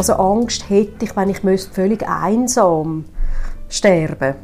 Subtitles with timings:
[0.00, 3.04] Also Angst hätte ich, wenn ich müsste völlig einsam
[3.68, 4.34] sterben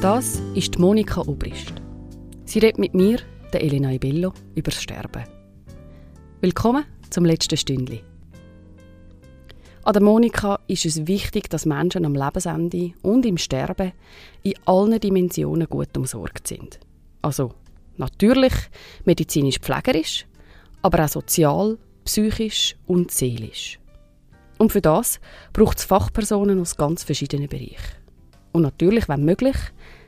[0.00, 1.74] Das ist Monika Obrist.
[2.46, 3.18] Sie redet mit mir,
[3.52, 5.24] der Elena Ibello, über das Sterben.
[6.40, 8.02] Willkommen zum letzten Stündli.
[9.88, 13.92] An der Monika ist es wichtig, dass Menschen am Lebensende und im Sterben
[14.42, 16.78] in allen Dimensionen gut umsorgt sind.
[17.22, 17.54] Also
[17.96, 18.52] natürlich
[19.06, 20.26] medizinisch-pflegerisch,
[20.82, 23.78] aber auch sozial, psychisch und seelisch.
[24.58, 25.20] Und für das
[25.54, 27.96] braucht es Fachpersonen aus ganz verschiedenen Bereichen.
[28.52, 29.56] Und natürlich, wenn möglich,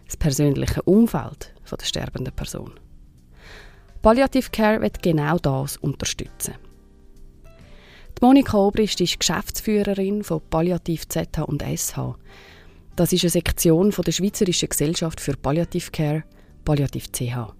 [0.04, 2.78] das persönliche Umfeld der sterbenden Person.
[4.02, 6.52] Palliative Care wird genau das unterstützen.
[8.22, 12.16] Monika Obrist ist Geschäftsführerin von Palliativ ZH und SH.
[12.94, 16.24] Das ist eine Sektion von der Schweizerischen Gesellschaft für Palliative Care,
[16.62, 17.54] Palliativ CH.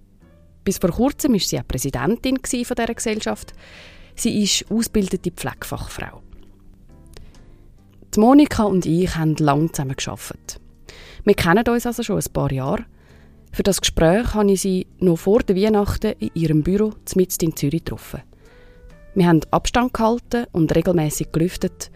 [0.63, 3.53] Bis vor kurzem war sie auch Präsidentin dieser Gesellschaft.
[4.13, 6.21] Sie ist ausgebildete Pflegefachfrau.
[8.17, 10.61] Monika und ich haben lange zusammen gearbeitet.
[11.23, 12.85] Wir kennen uns also schon ein paar Jahre.
[13.51, 17.55] Für das Gespräch habe ich sie noch vor der Weihnachten in ihrem Büro mitten in
[17.55, 18.21] Zürich getroffen.
[19.13, 21.91] Wir haben Abstand gehalten und regelmäßig gelüftet,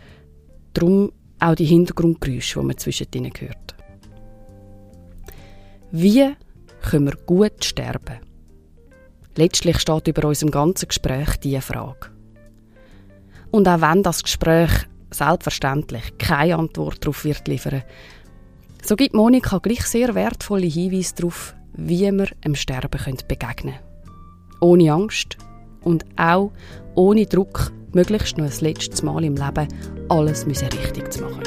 [0.74, 3.76] darum auch die Hintergrundgeräusche, die man zwischen ihnen hört.
[5.92, 6.36] Wie
[6.82, 8.20] können wir gut sterben?
[9.36, 12.12] Letztlich steht über unserem ganzen Gespräch diese Frage.
[13.52, 14.72] Und auch wenn das Gespräch
[15.12, 17.84] selbstverständlich keine Antwort darauf wird liefern,
[18.84, 23.80] so gibt Monika gleich sehr wertvolle Hinweise darauf, wie wir dem Sterben begegnen können.
[24.62, 25.38] Ohne Angst
[25.86, 26.52] und auch
[26.96, 29.68] ohne Druck, möglichst noch ein letztes Mal im Leben
[30.10, 31.44] alles richtig zu machen.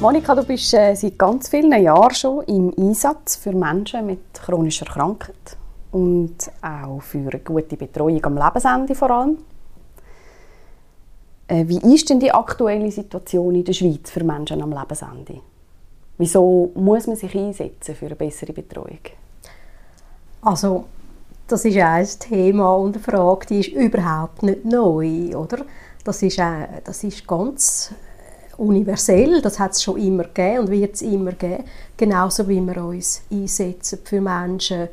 [0.00, 4.84] Monika, du bist äh, seit ganz vielen Jahren schon im Einsatz für Menschen mit chronischer
[4.84, 5.56] Krankheit
[5.92, 9.38] und auch für eine gute Betreuung am Lebensende vor allem.
[11.48, 15.40] Äh, wie ist denn die aktuelle Situation in der Schweiz für Menschen am Lebensende?
[16.18, 19.00] Wieso muss man sich einsetzen für eine bessere Betreuung?
[20.42, 20.84] Also,
[21.48, 25.64] das ist ein Thema und eine Frage, die ist überhaupt nicht neu, oder?
[26.04, 27.92] Das ist, äh, das ist ganz
[28.56, 31.64] universell, das hat es schon immer gegeben und wird es immer geben.
[31.96, 34.88] Genauso wie wir uns einsetzen für Menschen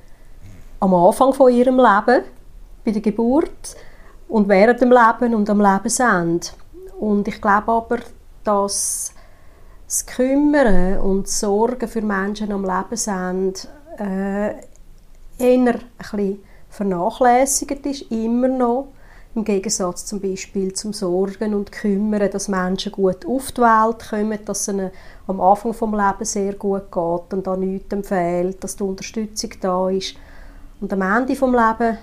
[0.80, 2.24] am Anfang von ihrem Leben,
[2.84, 3.76] bei der Geburt
[4.28, 6.48] und während dem Leben und am Lebensende.
[7.00, 8.00] Und ich glaube aber,
[8.44, 9.14] dass
[9.92, 13.60] das Kümmern und das Sorgen für Menschen am Lebensende
[14.00, 14.52] äh,
[15.38, 15.76] eher
[16.14, 18.88] ein vernachlässigt ist, immer noch.
[19.36, 24.40] Im Gegensatz zum Beispiel zum Sorgen und Kümmern, dass Menschen gut auf die Welt kommen,
[24.46, 24.92] dass es ihnen
[25.28, 29.90] am Anfang des Lebens sehr gut geht und da nichts fehlt, dass die Unterstützung da
[29.90, 30.16] ist.
[30.80, 31.98] Und am Ende des Lebens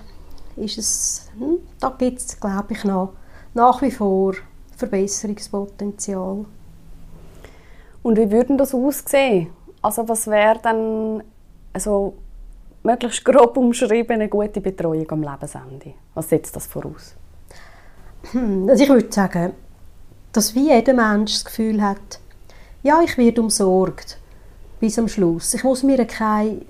[0.56, 3.14] ist es, hm, da gibt es, glaube ich, noch
[3.54, 4.34] nach wie vor
[4.76, 6.44] Verbesserungspotenzial.
[8.08, 9.48] Und wie würde das aussehen?
[9.82, 11.22] Also was wäre dann
[11.74, 12.14] also
[12.82, 15.92] möglichst grob umschrieben eine gute Betreuung am Lebensende?
[16.14, 17.14] Was setzt das voraus?
[18.32, 19.52] Hm, also ich würde sagen,
[20.32, 22.18] dass wie jeder Mensch das Gefühl hat,
[22.82, 24.16] ja, ich werde umsorgt
[24.80, 25.52] bis am Schluss.
[25.52, 26.62] Ich muss mir keine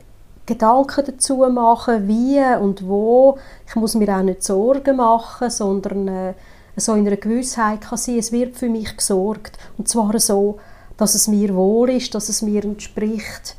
[0.44, 3.38] Gedanken dazu machen, wie und wo.
[3.64, 6.34] Ich muss mir auch nicht Sorgen machen, sondern äh,
[6.74, 9.56] so in einer Gewissheit kann sein, es wird für mich gesorgt.
[9.76, 10.58] Und zwar so,
[10.98, 13.56] dass es mir wohl ist, dass es mir entspricht,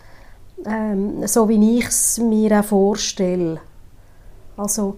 [0.65, 3.59] ähm, so wie ich es mir auch vorstelle.
[4.57, 4.97] Also,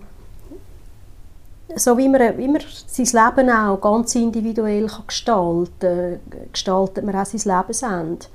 [1.76, 6.20] so wie man, wie man sein Leben auch ganz individuell kann gestalten kann,
[6.52, 8.26] gestaltet man auch sein Lebensende.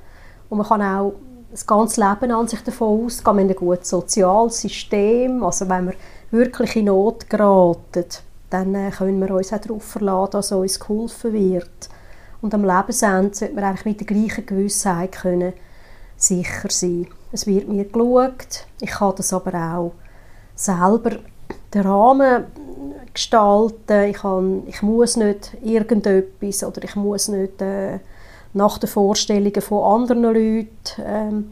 [0.49, 1.13] Und man kann auch
[1.51, 4.63] das ganze Leben an sich davon ausgehen, wir haben ein gutes soziales
[5.43, 5.93] also wenn wir
[6.31, 8.05] wirklich in Not geraten,
[8.49, 11.89] dann äh, können wir uns auch darauf verlassen, dass uns geholfen wird.
[12.41, 15.53] Und am Lebensende sollte man eigentlich mit der gleichen Gewissheit können
[16.15, 17.07] sicher sein.
[17.31, 19.91] Es wird mir geschaut, ich kann das aber auch
[20.55, 21.17] selber
[21.73, 22.45] den Rahmen
[23.13, 24.09] gestalten.
[24.09, 27.99] Ich, kann, ich muss nicht irgendetwas oder ich muss nicht äh,
[28.53, 30.69] nach den Vorstellungen von anderen Leuten
[30.99, 31.49] ähm,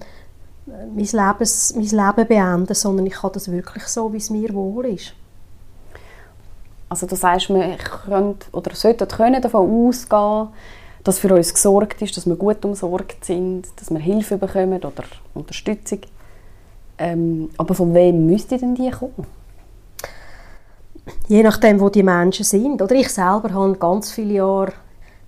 [0.66, 4.86] mein, Lebens, mein Leben beenden, sondern ich kann das wirklich so, wie es mir wohl
[4.88, 5.14] ist.
[6.90, 10.50] Also du sagst, wir können oder sollten können davon ausgehen,
[11.04, 15.04] dass für uns gesorgt ist, dass wir gut umsorgt sind, dass wir Hilfe bekommen oder
[15.34, 16.00] Unterstützung.
[16.98, 19.28] Ähm, aber von wem müsste denn die kommen?
[21.28, 22.82] je nachdem, wo die Menschen sind.
[22.82, 24.74] Oder ich selber habe ganz viele Jahre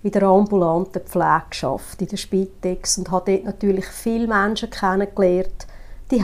[0.02, 5.66] in der ambulanten Pflege geschafft, in der Spitex und habe dort natürlich viele Menschen kennengelernt,
[6.10, 6.22] die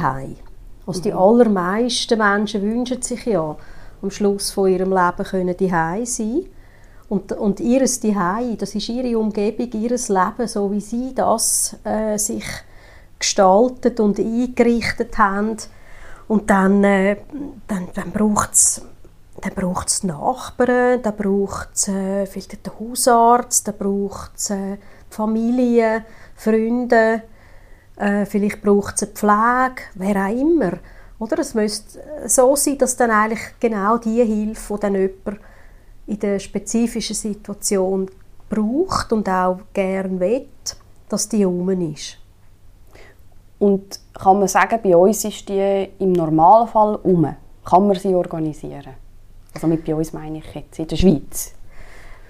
[0.87, 1.19] Also die mhm.
[1.19, 3.56] allermeisten Menschen wünschen sich ja
[4.04, 6.44] am Schluss von ihrem Leben können die sein
[7.08, 12.18] und, und ihres Zuhause, das ist ihre Umgebung, ihr Leben, so wie sie das äh,
[12.18, 12.44] sich
[13.18, 15.56] gestaltet und eingerichtet haben.
[16.28, 17.16] Und dann, äh,
[17.66, 18.82] dann, dann braucht es
[19.40, 24.78] dann braucht's Nachbarn, dann braucht es äh, vielleicht den Hausarzt, dann braucht es äh,
[25.10, 26.04] Familie,
[26.34, 27.22] Freunde,
[27.96, 30.72] äh, vielleicht braucht es eine Pflege, wer auch immer.
[31.19, 31.38] Oder?
[31.38, 35.40] Es müsste so sein, dass dann eigentlich genau die Hilfe, die dann jemand
[36.06, 38.11] in der spezifischen Situation
[38.49, 40.46] braucht und auch gerne will,
[41.08, 42.19] dass die herum ist.
[43.58, 47.34] Und kann man sagen, bei uns ist die im Normalfall um?
[47.64, 48.94] Kann man sie organisieren?
[49.55, 51.55] Also mit bei uns meine ich jetzt in der Schweiz.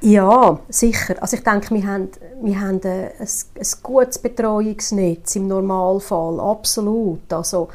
[0.01, 1.15] Ja, sicher.
[1.21, 2.11] Also ich denke, wir haben,
[2.43, 7.33] wir haben ein, ein, ein gutes Betreuungsnetz im Normalfall, absolut.
[7.33, 7.69] Also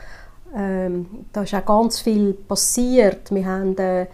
[0.55, 3.33] ähm, da ist auch ganz viel passiert.
[3.33, 4.07] Wir haben äh,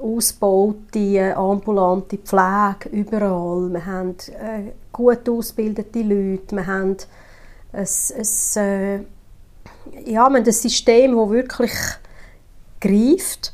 [0.00, 3.72] ausgebaute ambulante Pflege überall.
[3.72, 6.56] Wir haben äh, gut ausgebildete Leute.
[6.56, 6.96] Wir haben
[7.72, 9.02] ein, ein, äh, ja,
[10.04, 11.72] wir haben ein System, das wirklich
[12.80, 13.52] greift.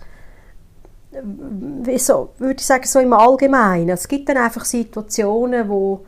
[1.82, 3.90] Wieso, würde ich sagen, so im Allgemeinen.
[3.90, 6.04] Es gibt dann einfach Situationen, wo,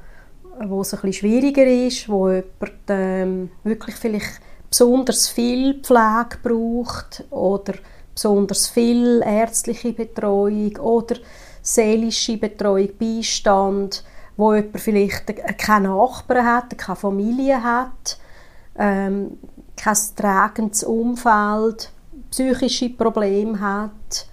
[0.66, 4.40] wo es ein bisschen schwieriger ist, wo jemand ähm, wirklich vielleicht
[4.70, 7.74] besonders viel Pflege braucht oder
[8.14, 11.16] besonders viel ärztliche Betreuung oder
[11.62, 14.04] seelische Betreuung, Beistand,
[14.36, 18.18] wo jemand vielleicht keine Nachbarn hat, keine Familie hat,
[18.78, 19.38] ähm,
[19.76, 21.90] kein tragendes Umfeld,
[22.30, 24.26] psychische Probleme hat,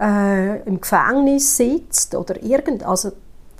[0.00, 3.12] äh, im Gefängnis sitzt oder irgend, also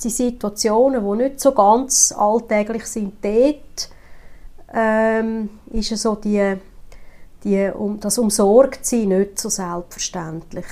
[0.03, 3.91] die Situationen, die nicht so ganz alltäglich sind, dort
[4.73, 6.57] ähm, ist so die,
[7.45, 10.67] die, um, das Umsorgtsein nicht so selbstverständlich.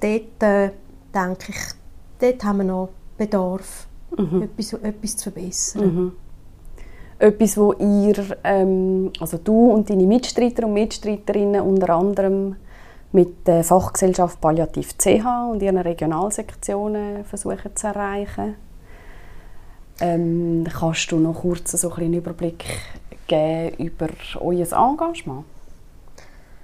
[0.00, 0.70] Dort äh,
[1.14, 1.58] denke ich,
[2.18, 3.86] dort haben wir noch Bedarf,
[4.16, 4.42] mhm.
[4.42, 5.84] etwas, etwas zu verbessern.
[5.84, 6.12] Mhm.
[7.18, 12.56] Etwas, wo ihr, ähm, also du und deine Mitstreiter und Mitstreiterinnen unter anderem
[13.12, 18.54] mit der Fachgesellschaft Palliativ CH und ihren Regionalsektionen versuchen zu erreichen.
[20.00, 22.64] Ähm, kannst du noch kurz so einen Überblick
[23.26, 24.08] geben über
[24.40, 25.44] euer Engagement?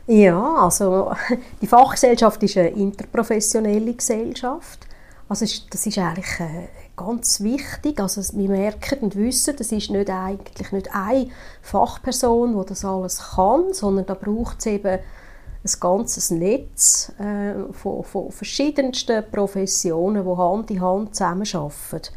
[0.06, 1.12] Ja, also
[1.60, 4.86] die Fachgesellschaft ist eine interprofessionelle Gesellschaft.
[5.28, 8.00] Also das ist eigentlich äh, ganz wichtig.
[8.00, 11.28] Also wir merken und wissen, das ist nicht eigentlich nicht eine
[11.62, 18.04] Fachperson, die das alles kann, sondern da braucht es eben ein ganzes Netz äh, von,
[18.04, 22.12] von verschiedensten Professionen, die Hand in Hand zusammenarbeiten.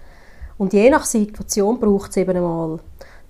[0.60, 2.80] Und je nach Situation braucht es eben einmal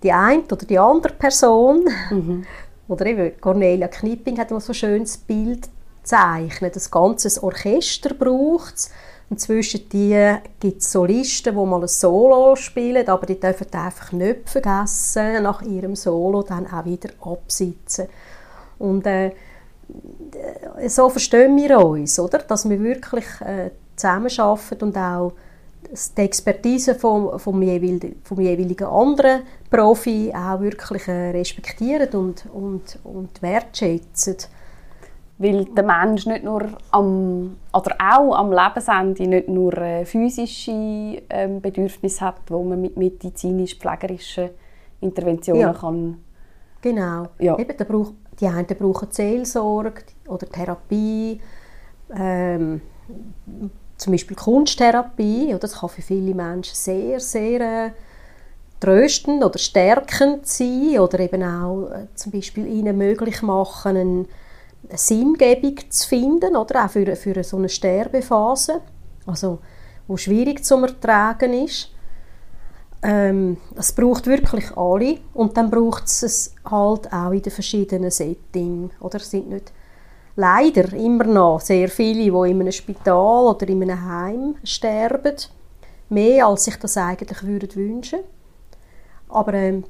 [0.01, 1.87] die eine oder die andere Person.
[2.09, 2.45] Mhm.
[2.89, 5.69] Oder eben Cornelia Knipping hat mal so ein schönes Bild
[6.01, 6.75] gezeichnet.
[6.75, 8.89] Das ganze Orchester braucht es.
[9.29, 14.11] Und zwischen die gibt es Solisten, die mal ein Solo spielen, aber die dürfen einfach
[14.11, 18.07] nicht vergessen, nach ihrem Solo dann auch wieder absitzen.
[18.79, 19.33] Und äh,
[20.87, 22.39] so verstehen wir uns, oder?
[22.39, 25.33] dass wir wirklich äh, zusammenarbeiten und auch
[26.17, 33.00] die Expertise vom, vom, jeweiligen, vom jeweiligen anderen Profi auch wirklich äh, respektieren und, und,
[33.03, 34.38] und wertschätzen.
[35.38, 41.62] Weil der Mensch nicht nur am, oder auch am Lebensende nicht nur äh, physische ähm,
[41.62, 44.50] Bedürfnisse hat, wo man mit medizinisch-pflegerischen
[45.00, 45.74] Interventionen ja.
[45.74, 46.17] kann...
[46.81, 47.27] Genau.
[47.39, 47.57] Ja.
[47.57, 51.41] Eben, da braucht, die einen brauchen Seelsorge oder Therapie,
[52.15, 52.81] ähm,
[54.00, 57.91] zum Beispiel Kunsttherapie, das kann für viele Menschen sehr, sehr äh,
[58.79, 64.25] tröstend oder stärkend sein oder eben auch äh, zum Beispiel ihnen möglich machen, eine,
[64.88, 68.82] eine Sinngebung zu finden, oder auch für, für so eine Sterbephase,
[69.25, 69.60] also
[70.08, 71.91] wo schwierig zu ertragen ist.
[73.03, 78.94] Ähm, das braucht wirklich alle und dann braucht es halt auch in den verschiedenen Settings,
[79.01, 79.18] oder?
[79.18, 79.74] Es sind nicht
[80.39, 85.36] leider immer noch sehr viele, die in einem Spital oder in einem Heim sterben.
[86.08, 88.19] Mehr, als sich das eigentlich würden wünschen
[89.27, 89.84] Aber ähm,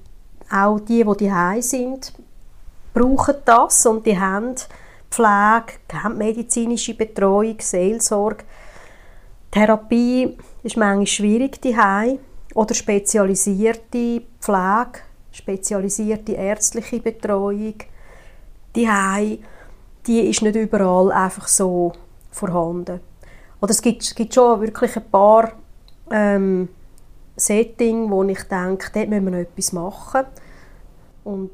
[0.52, 2.14] auch die, die daheim sind,
[2.94, 4.56] brauchen das und die haben
[5.12, 8.44] Pflege, haben medizinische Betreuung, Seelsorge.
[9.52, 12.20] Therapie ist manchmal schwierig daheim
[12.56, 15.00] oder spezialisierte Pflege,
[15.32, 17.76] spezialisierte ärztliche Betreuung.
[18.76, 18.88] Die
[20.10, 21.94] die ist nicht überall einfach so
[22.32, 23.00] vorhanden.
[23.62, 25.52] Oder es gibt, es gibt schon wirklich ein paar
[26.10, 26.68] ähm,
[27.36, 30.26] Settings, wo ich denke, dort müssen wir noch etwas machen.
[31.24, 31.52] Und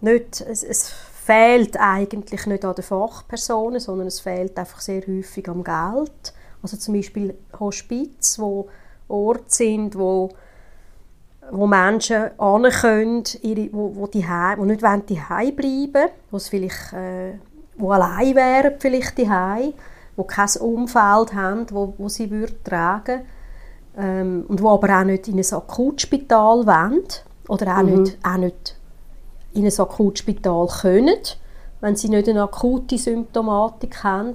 [0.00, 5.46] nicht, es, es fehlt eigentlich nicht an den Fachpersonen, sondern es fehlt einfach sehr häufig
[5.46, 6.32] am Geld.
[6.62, 8.70] Also zum Beispiel Hospiz, wo
[9.06, 10.30] Orte sind, wo
[11.50, 17.38] wo Menschen können, ihre, wo, wo, die wo nicht wollen, die bleiben wo vielleicht äh,
[17.78, 19.28] wo allein wären vielleicht die
[20.16, 23.22] wo kein Umfeld haben, wo, wo sie würde tragen
[23.96, 27.04] ähm, und wo aber auch nicht in ein Akutspital wollen
[27.48, 28.02] oder auch, mhm.
[28.02, 28.76] nicht, auch nicht
[29.54, 31.18] in ein Akutspital können,
[31.80, 34.34] wenn sie nicht eine akute Symptomatik haben,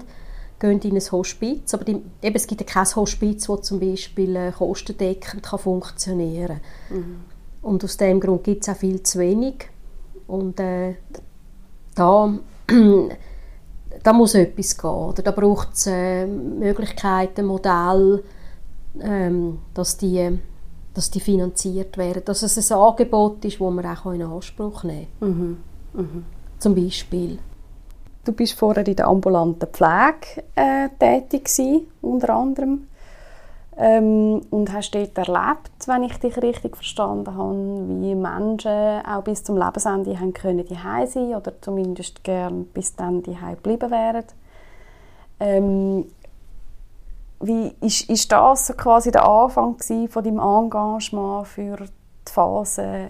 [0.60, 1.74] gehen in ein Hospiz.
[1.74, 6.62] Aber die, eben, es gibt ja kein Hospiz, das zum Beispiel äh, kostendeckend kann funktionieren
[6.88, 6.98] kann.
[6.98, 7.16] Mhm.
[7.62, 9.70] Und aus diesem Grund gibt es auch viel zu wenig.
[10.28, 10.96] Und äh,
[11.96, 12.34] da
[14.04, 14.90] da muss etwas gehen.
[14.90, 18.24] Oder da braucht es äh, Möglichkeiten, Modelle,
[19.00, 20.40] ähm, dass, die,
[20.94, 22.24] dass die finanziert werden.
[22.26, 25.30] Dass es ein Angebot ist, das man auch in Anspruch nehmen kann.
[25.30, 25.58] Mhm.
[25.94, 26.26] Mhm.
[26.60, 27.40] Zum Beispiel.
[28.26, 32.88] Du bist vorher in der ambulanten Pflege äh, tätig gewesen, unter anderem.
[33.76, 37.56] Ähm, und hast dort erlebt, wenn ich dich richtig verstanden habe,
[38.02, 40.76] wie Menschen auch bis zum Lebensende haben können die
[41.08, 44.26] sein oder zumindest gern bis dann die geblieben wären.
[45.40, 46.06] Ähm,
[47.40, 49.76] wie ist, ist das quasi der Anfang
[50.08, 53.10] von deinem Engagement für die Phase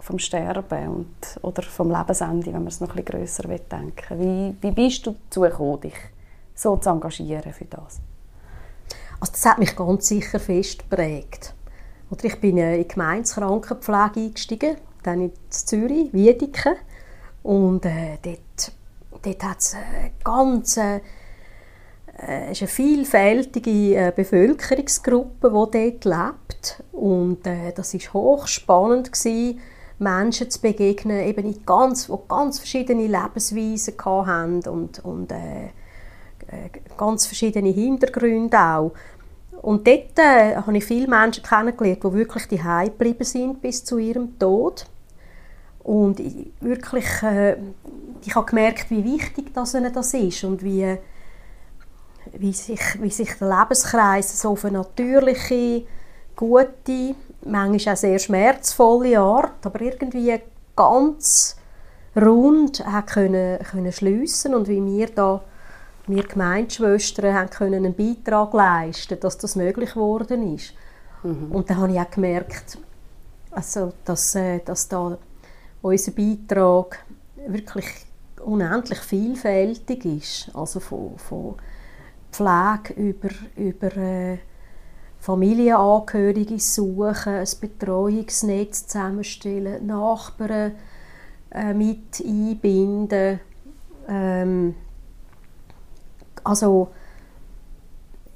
[0.00, 4.72] vom Sterben und, oder vom Lebensende, wenn man es noch bisschen grösser denken wie, wie
[4.72, 5.94] bist du dazu gekommen, dich
[6.54, 8.00] so zu engagieren für das?
[9.22, 11.54] Also das hat mich ganz sicher fest geprägt.
[12.10, 16.74] Oder ich bin in die Gemeindeskrankenpflege eingestiegen, dann in Zürich, Wiedeke.
[17.44, 18.72] Und äh, dort,
[19.22, 21.00] dort hat es eine ganz äh,
[22.50, 26.82] ist eine vielfältige äh, Bevölkerungsgruppe, die dort lebt.
[26.90, 29.60] Und äh, das war hochspannend, gewesen,
[30.00, 35.68] Menschen zu begegnen, eben in ganz, die ganz verschiedene Lebensweisen hatten und, und äh, äh,
[36.96, 38.92] ganz verschiedene Hintergründe auch.
[39.62, 43.98] Und dort äh, habe ich viele Menschen kennengelernt, die wirklich die geblieben sind bis zu
[43.98, 44.86] ihrem Tod.
[45.84, 47.56] Und ich, wirklich, äh,
[48.24, 50.96] ich habe gemerkt, wie wichtig das ihnen das ist und wie,
[52.32, 55.84] wie, sich, wie sich der Lebenskreis so auf eine natürliche,
[56.34, 60.40] gute, manchmal auch sehr schmerzvolle Art, aber irgendwie
[60.74, 61.56] ganz
[62.16, 65.42] rund können, können schliessen und wie wir da
[66.06, 70.74] wir Gemeindeschwestern haben können einen Beitrag leisten, dass das möglich geworden ist.
[71.22, 71.52] Mhm.
[71.52, 72.78] Und dann habe ich auch gemerkt,
[73.50, 75.18] also, dass, äh, dass da
[75.82, 77.04] unser Beitrag
[77.46, 77.86] wirklich
[78.44, 80.50] unendlich vielfältig ist.
[80.54, 81.54] Also von, von
[82.32, 84.38] Pflege über, über äh,
[85.20, 90.72] Familienangehörige suchen, ein Betreuungsnetz zusammenstellen, Nachbarn
[91.50, 93.38] äh, mit einbinden,
[94.08, 94.74] ähm,
[96.44, 96.88] also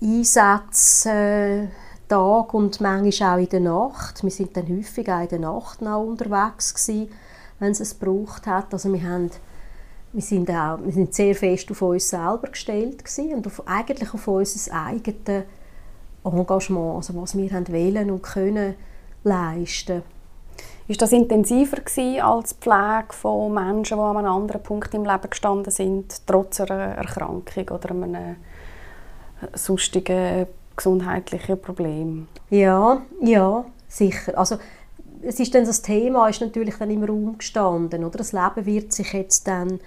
[0.01, 1.69] Einsätze
[2.09, 4.23] Tag und manchmal auch in der Nacht.
[4.23, 7.11] Wir sind dann häufig auch in der Nacht noch unterwegs gewesen,
[7.59, 8.73] wenn es es gebraucht hat.
[8.73, 9.31] Also wir haben
[10.13, 14.27] wir sind, auch, wir sind sehr fest auf uns selber gestellt und auf, eigentlich auf
[14.27, 15.45] unser eigenes
[16.25, 18.77] Engagement, also was wir haben wollen und können
[19.25, 20.03] leisten.
[20.89, 25.05] Ist das intensiver gewesen als die Pflege von Menschen, die an einem anderen Punkt im
[25.05, 28.35] Leben gestanden sind, trotz einer Erkrankung oder einem äh,
[29.55, 32.29] sonstigen gesundheitlichen Problem?
[32.51, 34.39] Ja, ja, sicher.
[34.39, 34.59] Also
[35.23, 38.19] es ist dann das Thema ist natürlich dann im Raum gestanden, oder?
[38.19, 39.81] Das Leben wird sich jetzt dann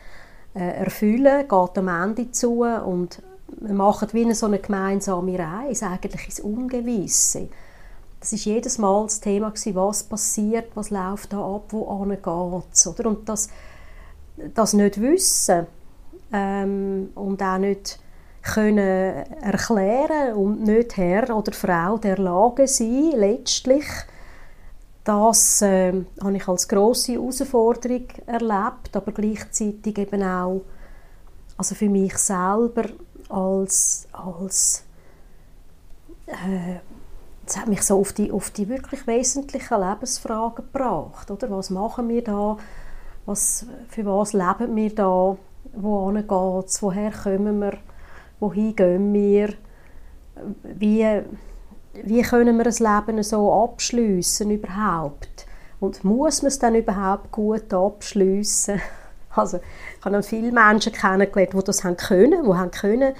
[0.54, 3.22] äh, erfüllen, geht am Ende zu und
[3.62, 7.48] wir machen wie eine so eine gemeinsame Reise eigentlich ins Ungewisse
[8.20, 12.28] das ist jedes Mal das Thema gewesen, was passiert, was läuft da ab, wo geht
[12.28, 13.10] oder?
[13.10, 13.50] Und das,
[14.54, 15.68] das nicht wissen
[16.34, 18.00] ähm, und auch nicht
[18.42, 23.86] können erklären und nicht Herr oder Frau der Lage sein, letztlich,
[25.04, 30.62] das äh, habe ich als große Herausforderung erlebt, aber gleichzeitig eben auch
[31.58, 32.86] also für mich selber
[33.28, 34.84] als, als
[36.28, 36.80] äh,
[37.50, 41.32] das hat mich so auf die, auf die wirklich wesentlichen Lebensfragen gebracht.
[41.32, 41.50] Oder?
[41.50, 42.58] Was machen wir da?
[43.26, 45.36] Was, für was leben wir da?
[45.74, 46.82] Wohin geht es?
[46.84, 47.74] Woher kommen wir?
[48.40, 49.54] Wohin gehen wir?
[50.64, 51.22] Wie,
[52.04, 55.48] wie können wir das Leben so abschließen überhaupt?
[55.80, 58.80] Und muss man es dann überhaupt gut abschließen?
[59.36, 63.14] Also, ich habe viele Menschen kennengelernt, die das haben können, die haben können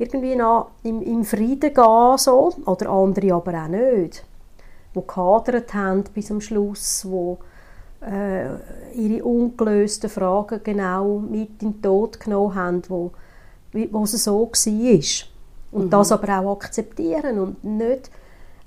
[0.00, 2.54] irgendwie noch im, im Frieden gehen, so.
[2.64, 4.24] oder andere aber auch nicht,
[4.94, 7.38] die gehadert haben bis zum Schluss, wo
[8.00, 8.46] äh,
[8.94, 13.10] ihre ungelösten Fragen genau mit in den Tod genommen haben, wo,
[13.72, 15.28] wo es so war.
[15.70, 15.90] Und mhm.
[15.90, 18.10] das aber auch akzeptieren und nicht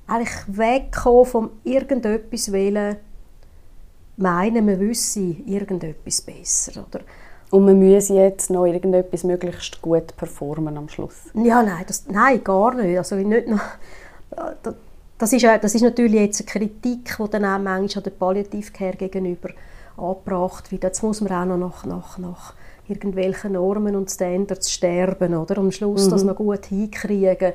[0.06, 2.98] eigentlich wegkommen von irgendetwas wollen,
[4.18, 6.86] meinen, man wüsste irgendetwas besser.
[6.88, 7.00] Oder?
[7.54, 11.30] Und man müsse jetzt noch irgendetwas möglichst gut performen am Schluss?
[11.36, 12.98] Ja, nein, das, nein gar nicht.
[12.98, 13.62] Also nicht noch,
[15.20, 19.50] das, ist, das ist natürlich jetzt eine Kritik, die dann auch manchmal der Palliativcare gegenüber
[19.98, 20.84] angebracht wird.
[20.84, 22.54] Jetzt muss man auch noch nach, nach, nach
[22.88, 25.60] irgendwelchen Normen und Standards sterben, oder?
[25.60, 26.10] Am Schluss mhm.
[26.10, 27.54] das noch gut hinkriegen.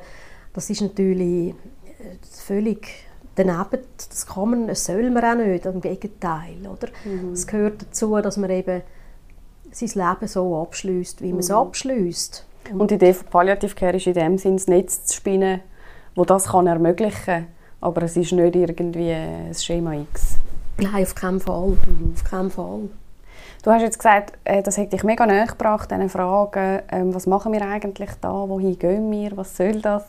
[0.53, 2.87] Das ist natürlich äh, völlig
[3.35, 3.83] daneben.
[3.97, 6.87] Das kann man, das soll man auch nicht, im Gegenteil, oder?
[7.03, 7.33] Mhm.
[7.33, 8.81] Es gehört dazu, dass man eben
[9.71, 11.39] sein Leben so abschließt, wie man mhm.
[11.39, 12.45] es abschließt.
[12.77, 15.61] Und, die Idee von Palliative Care ist in dem Sinne, das Netz zu spinnen,
[16.15, 17.47] wo das kann ermöglichen kann.
[17.81, 20.35] Aber es ist nicht irgendwie ein Schema X.
[20.77, 21.69] Nein, auf keinen Fall.
[21.69, 22.13] Mhm.
[22.13, 22.89] Auf keinen Fall.
[23.63, 27.27] Du hast jetzt gesagt, äh, das hätte dich mega näher gebracht, diese Fragen, ähm, was
[27.27, 30.05] machen wir eigentlich da, wohin gehen wir, was soll das?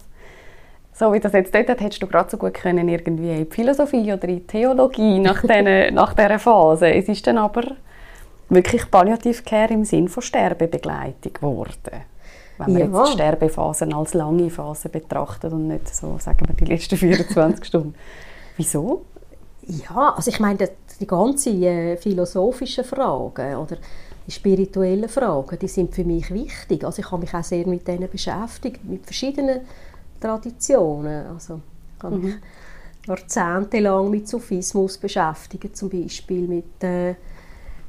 [0.93, 3.51] So wie das jetzt dort hat, hättest du gerade so gut können irgendwie in die
[3.51, 6.93] Philosophie oder in die Theologie nach, den, nach dieser Phase.
[6.93, 7.63] Es ist dann aber
[8.51, 12.05] wirklich Palliativcare im Sinn von Sterbebegleitung geworden.
[12.59, 13.03] Wenn man ja.
[13.03, 17.95] jetzt Sterbephasen als lange Phase betrachtet und nicht so, sagen wir, die letzten 24 Stunden.
[18.57, 19.03] Wieso?
[19.63, 23.77] Ja, also ich meine, die ganzen äh, philosophischen Fragen oder
[24.27, 26.85] die spirituellen Fragen, die sind für mich wichtig.
[26.85, 29.61] Also ich habe mich auch sehr mit denen beschäftigt, mit verschiedenen
[30.21, 31.27] Traditionen.
[31.29, 31.61] Also
[31.97, 32.41] ich habe mich mhm.
[33.07, 37.15] jahrzehntelang mit Sophismus beschäftigt, zum Beispiel mit, äh,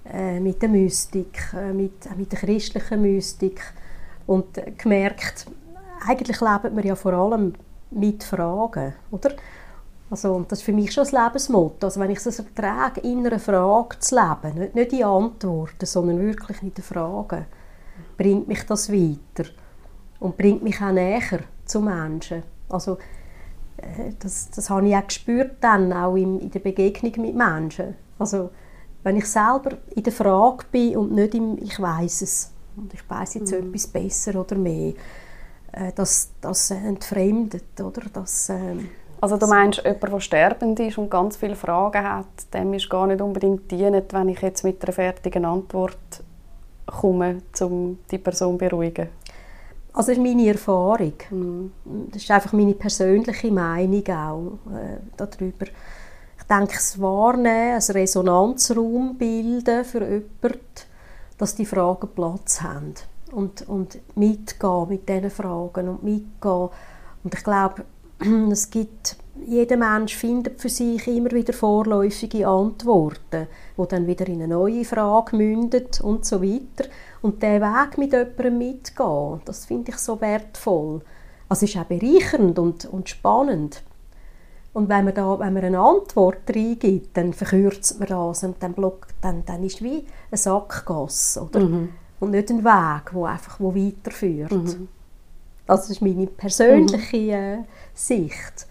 [0.05, 3.62] äh mit der Mystik, äh, mit, mit der christlichen Mystik
[4.27, 5.48] und gemerkt,
[6.08, 7.53] eigentlich lebt man ja vor allem
[7.91, 9.31] mit Fragen, oder?
[10.09, 11.87] Also, das ist für mich schon das Lebensmotto.
[11.87, 16.20] Also, wenn ich es ertrage, in einer Frage zu leben, nicht, nicht in Antworten, sondern
[16.20, 17.46] wirklich in den Fragen,
[18.18, 19.50] bringt mich das weiter
[20.20, 22.44] und bringt mich auch näher zu Menschen.
[22.68, 22.98] Also,
[23.77, 27.96] äh, das, das habe ich auch gespürt dann, auch in, in der Begegnung mit Menschen.
[28.20, 28.50] Also,
[29.03, 33.09] wenn ich selber in der Frage bin und nicht im «Ich weiß es» und ich
[33.09, 33.68] weiß jetzt mhm.
[33.68, 34.94] etwas besser oder mehr,
[35.72, 38.01] äh, das, das entfremdet, oder?
[38.14, 42.74] Das, ähm, also du meinst, jemand, der sterbend ist und ganz viele Fragen hat, dem
[42.74, 46.24] ist gar nicht unbedingt dienend, wenn ich jetzt mit einer fertigen Antwort
[46.85, 49.09] komme, um die Person zu beruhigen?
[49.94, 51.14] Also das ist meine Erfahrung.
[51.29, 51.72] Mhm.
[52.11, 55.66] Das ist einfach meine persönliche Meinung auch äh, darüber.
[56.51, 60.59] Ich denke, es wahrnehmen, ein Resonanzraum bilden für jemanden,
[61.37, 62.94] dass die Fragen Platz haben.
[63.31, 66.68] Und, und mitgehen mit diesen Fragen und mitgehen.
[67.24, 67.85] Und ich glaube,
[68.51, 69.16] es gibt,
[69.48, 74.83] jeder Mensch findet für sich immer wieder vorläufige Antworten, wo dann wieder in eine neue
[74.83, 76.90] Frage mündet und so weiter.
[77.22, 81.00] Und der Weg mit jemandem mitgehen, das finde ich so wertvoll.
[81.48, 83.83] Also es ist auch bereichernd und, und spannend.
[84.74, 88.74] Und wenn man, da, wenn man eine Antwort reingibt, dann verkürzt man das und dann,
[88.74, 91.60] blockt, dann, dann ist es wie ein Sackgasse, oder?
[91.60, 91.90] Mhm.
[92.22, 94.51] Und nicht ein Weg, der einfach wo weiterführt.
[94.51, 94.88] Mhm.
[95.66, 97.66] Das ist meine persönliche mhm.
[97.94, 98.68] Sicht.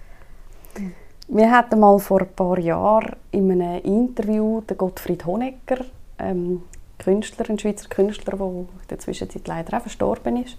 [1.29, 5.85] Wir hatten mal vor ein paar Jahren in einem Interview den Gottfried Honegger,
[6.19, 6.63] ähm,
[6.99, 10.57] Künstler, ein Schweizer Künstler, der in der Zwischenzeit leider auch verstorben ist,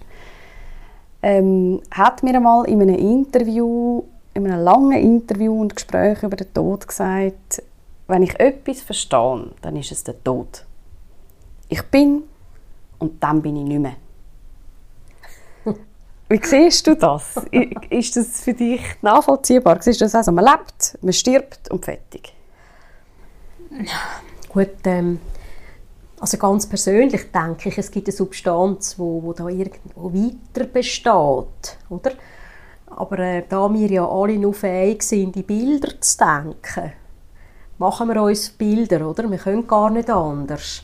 [1.22, 4.02] ähm, hat mir einmal in einem Interview,
[4.34, 7.62] in einem langen Interview und Gespräch über den Tod gesagt,
[8.08, 10.64] wenn ich etwas verstehe, dann ist es der Tod.
[11.68, 12.24] Ich bin
[12.98, 13.96] und dann bin ich nicht mehr.
[16.28, 17.36] Wie siehst du das?
[17.90, 19.80] ist das für dich nachvollziehbar?
[19.80, 22.34] Siehst du das also, man lebt, man stirbt und fertig?
[24.48, 25.18] Gut, ähm,
[26.20, 31.78] also ganz persönlich denke ich, es gibt eine Substanz, wo, wo da irgendwo weiter besteht,
[31.88, 32.12] oder?
[32.96, 36.92] Aber äh, da wir ja alle nur fähig sind, die Bilder zu denken,
[37.78, 39.30] machen wir uns Bilder, oder?
[39.30, 40.82] Wir können gar nicht anders.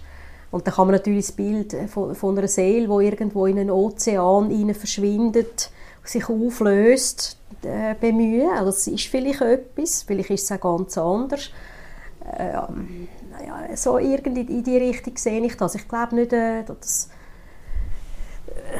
[0.50, 3.70] Und dann kann man natürlich das Bild von, von einer Seele, die irgendwo in einen
[3.70, 5.70] Ozean hinein verschwindet,
[6.04, 8.50] sich auflöst, äh, bemühen.
[8.50, 11.50] Also das ist vielleicht etwas, vielleicht ist es auch ganz anders.
[12.38, 12.68] Äh, ja,
[13.76, 15.74] so irgendwie in die Richtung sehe ich das.
[15.74, 17.10] Ich glaube nicht, äh, dass
[18.46, 18.78] äh,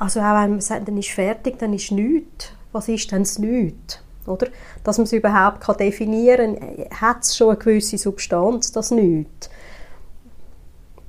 [0.00, 2.52] also auch wenn man sagt, dann ist fertig, dann ist nichts.
[2.72, 4.02] Was ist denn das Nichts?
[4.26, 4.48] Oder?
[4.82, 9.50] Dass man es überhaupt kann definieren kann, hat es schon eine gewisse Substanz, das Nichts.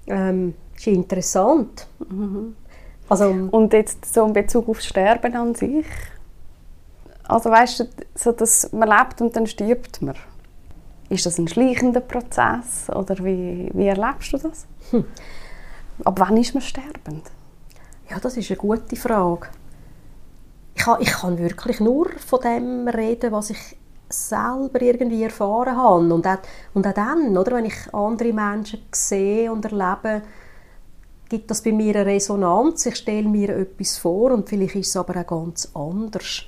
[0.08, 1.88] Ähm, ist interessant.
[2.10, 2.58] Mhm.
[3.08, 5.86] Also, und jetzt so in Bezug auf Sterben an sich?
[7.24, 10.16] Also weißt du, so dass man lebt und dann stirbt man.
[11.08, 14.66] Ist das ein schleichender Prozess oder wie, wie erlebst du das?
[14.90, 15.06] Hm.
[16.04, 17.32] Ab wann ist man sterbend?
[18.12, 19.48] Ja, das ist eine gute Frage.
[20.76, 23.78] Ich kann, ich kann wirklich nur von dem reden, was ich
[24.10, 26.14] selber irgendwie erfahren habe.
[26.14, 26.40] Und auch,
[26.74, 30.24] und auch dann, oder, wenn ich andere Menschen sehe und erlebe,
[31.30, 32.86] gibt das bei mir eine Resonanz.
[32.86, 36.44] Ich stelle mir etwas vor und vielleicht ist es aber auch ganz anders.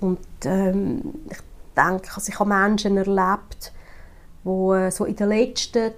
[0.00, 1.38] Und ähm, ich
[1.76, 3.72] denke, also ich habe Menschen erlebt,
[4.42, 5.92] wo äh, so in der letzten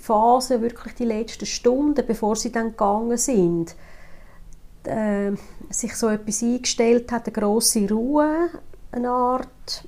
[0.00, 3.76] Phase, wirklich die letzten Stunden, bevor sie dann gegangen sind,
[4.86, 5.32] äh,
[5.70, 8.48] sich so etwas eingestellt hat, eine große Ruhe,
[8.92, 9.86] eine Art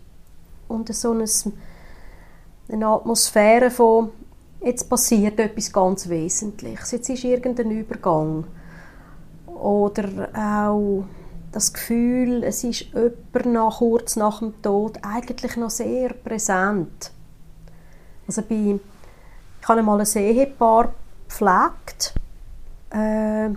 [0.69, 1.25] und so eine,
[2.69, 4.11] eine Atmosphäre von
[4.61, 8.45] jetzt passiert etwas ganz Wesentliches, jetzt ist irgendein Übergang
[9.47, 11.05] oder auch
[11.53, 17.11] das Gefühl, es ist jemand nach, kurz nach dem Tod eigentlich noch sehr präsent.
[18.27, 18.79] Also bei,
[19.61, 20.93] ich habe einmal ein Ehepaar
[21.27, 22.15] gepflegt,
[22.91, 23.51] äh,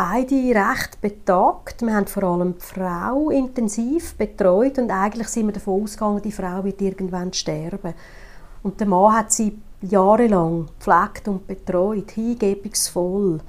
[0.00, 1.82] beide recht betagt.
[1.82, 6.32] Wir haben vor allem die Frau intensiv betreut und eigentlich sind wir davon ausgegangen, die
[6.32, 7.92] Frau wird irgendwann sterben.
[8.62, 13.40] Und der Mann hat sie jahrelang gepflegt und betreut, hingebungsvoll.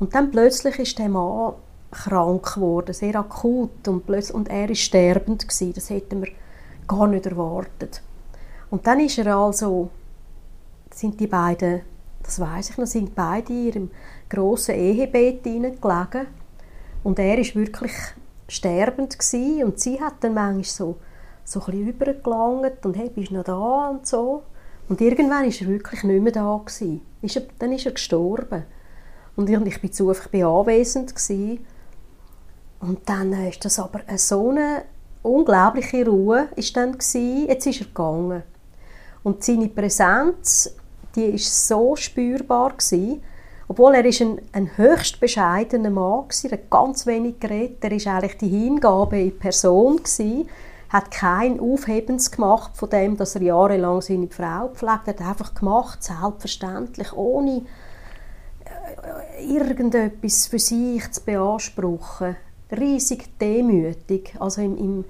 [0.00, 1.54] Und dann plötzlich ist der Mann
[1.92, 5.74] krank geworden, sehr akut und, plötzlich, und er ist sterbend gewesen.
[5.74, 6.30] Das hätten wir
[6.88, 8.02] gar nicht erwartet.
[8.68, 9.90] Und dann ist er also,
[10.92, 11.82] sind die beiden,
[12.24, 13.90] das weiß ich noch, sind beide in ihrem
[14.30, 16.28] grossen Ehebett hineingelegen
[17.02, 17.92] und er ist wirklich
[18.48, 19.64] sterbend gewesen.
[19.64, 20.96] und sie hat dann manchmal so,
[21.44, 24.42] so ein übergelangt und hey, bist du noch da und so.
[24.88, 27.00] Und irgendwann ist er wirklich nicht mehr da gewesen.
[27.22, 28.64] Ist er, dann ist er gestorben.
[29.36, 31.64] Und ich, ich bin zu, ich bin anwesend gewesen.
[32.80, 34.82] Und dann ist das aber so eine
[35.22, 37.46] unglaubliche Ruhe ist dann gewesen.
[37.46, 38.42] Jetzt ist er gegangen.
[39.22, 40.74] Und seine Präsenz,
[41.14, 43.22] die ist so spürbar gewesen,
[43.70, 47.92] obwohl er ist ein, ein höchst bescheidener Mann war, er hat ganz wenig geredet, er
[47.92, 50.48] ist eigentlich die Hingabe in Person gewesen,
[50.88, 56.02] hat kein Aufhebens gemacht von dem, dass er jahrelang seine Frau pflegt, hat einfach gemacht,
[56.02, 57.62] selbstverständlich, ohne
[58.64, 62.34] äh, irgendetwas für sich zu beanspruchen.
[62.72, 65.04] Riesig demütig, also im, im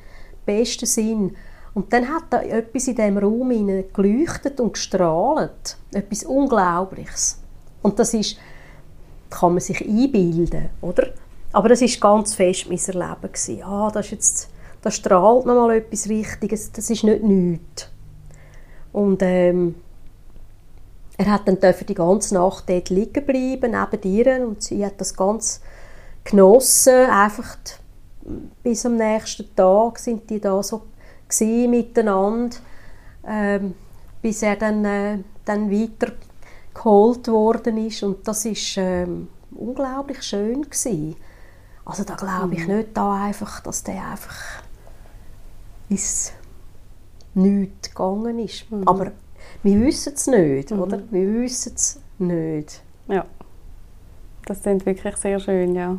[0.45, 1.35] besten Sinn.
[1.73, 3.49] Und dann hat da etwas in diesem Raum
[3.95, 5.79] geleuchtet und gestrahlt.
[5.95, 7.41] Etwas Unglaubliches.
[7.81, 8.37] Und das ist,
[9.31, 11.09] kann man sich einbilden, oder?
[11.53, 13.63] Aber das ist ganz fest mein Erleben gewesen.
[13.63, 14.49] Ah, das ist jetzt,
[14.83, 16.73] da strahlt noch mal etwas Richtiges.
[16.73, 17.89] Das ist nicht nichts.
[18.93, 19.75] Und ähm,
[21.17, 25.15] er hat dann die ganze Nacht dort liegen bleiben neben ihr und sie hat das
[25.15, 25.61] ganz
[26.25, 26.95] genossen.
[27.11, 27.57] Einfach
[28.63, 30.83] bis am nächsten Tag sind die da so
[31.39, 32.57] miteinander,
[33.27, 33.75] ähm,
[34.23, 36.13] bis er dann, äh, dann weiter
[36.83, 41.17] geholt worden ist und das ist ähm, unglaublich schön gewesen.
[41.85, 42.77] Also da glaube ich mhm.
[42.77, 44.63] nicht da einfach, dass der einfach
[45.89, 46.33] ins
[47.35, 48.71] Nichts gegangen ist.
[48.71, 48.89] Mhm.
[48.89, 49.13] Aber
[49.63, 50.81] wir wissen es nicht, mhm.
[50.81, 51.03] oder?
[51.11, 52.83] Wir wissen es nicht.
[53.09, 53.27] Ja,
[54.47, 55.99] das klingt wirklich sehr schön, ja.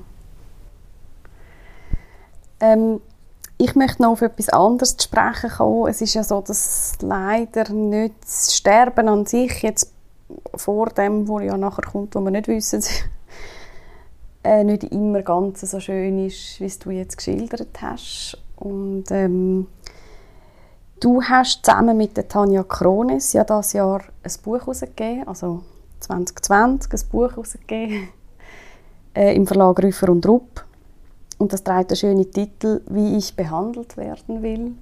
[2.60, 3.02] Ähm,
[3.58, 5.88] ich möchte noch auf etwas anderes zu sprechen kommen.
[5.88, 9.91] Es ist ja so, dass leider nicht das Sterben an sich jetzt
[10.56, 12.84] vor dem, wo ja nachher kommt, wo wir nicht wissen,
[14.44, 18.38] äh, nicht immer ganz so schön ist, wie du jetzt geschildert hast.
[18.56, 19.68] Und ähm,
[21.00, 25.64] du hast zusammen mit der Tanja Kronis ja das Jahr ein Buch herausgegeben, also
[26.02, 28.10] 2020 ein Buch herausgegeben
[29.16, 30.66] äh, im Verlag Rüffer und Rupp.
[31.38, 34.76] Und das trägt den schönen Titel «Wie ich behandelt werden will»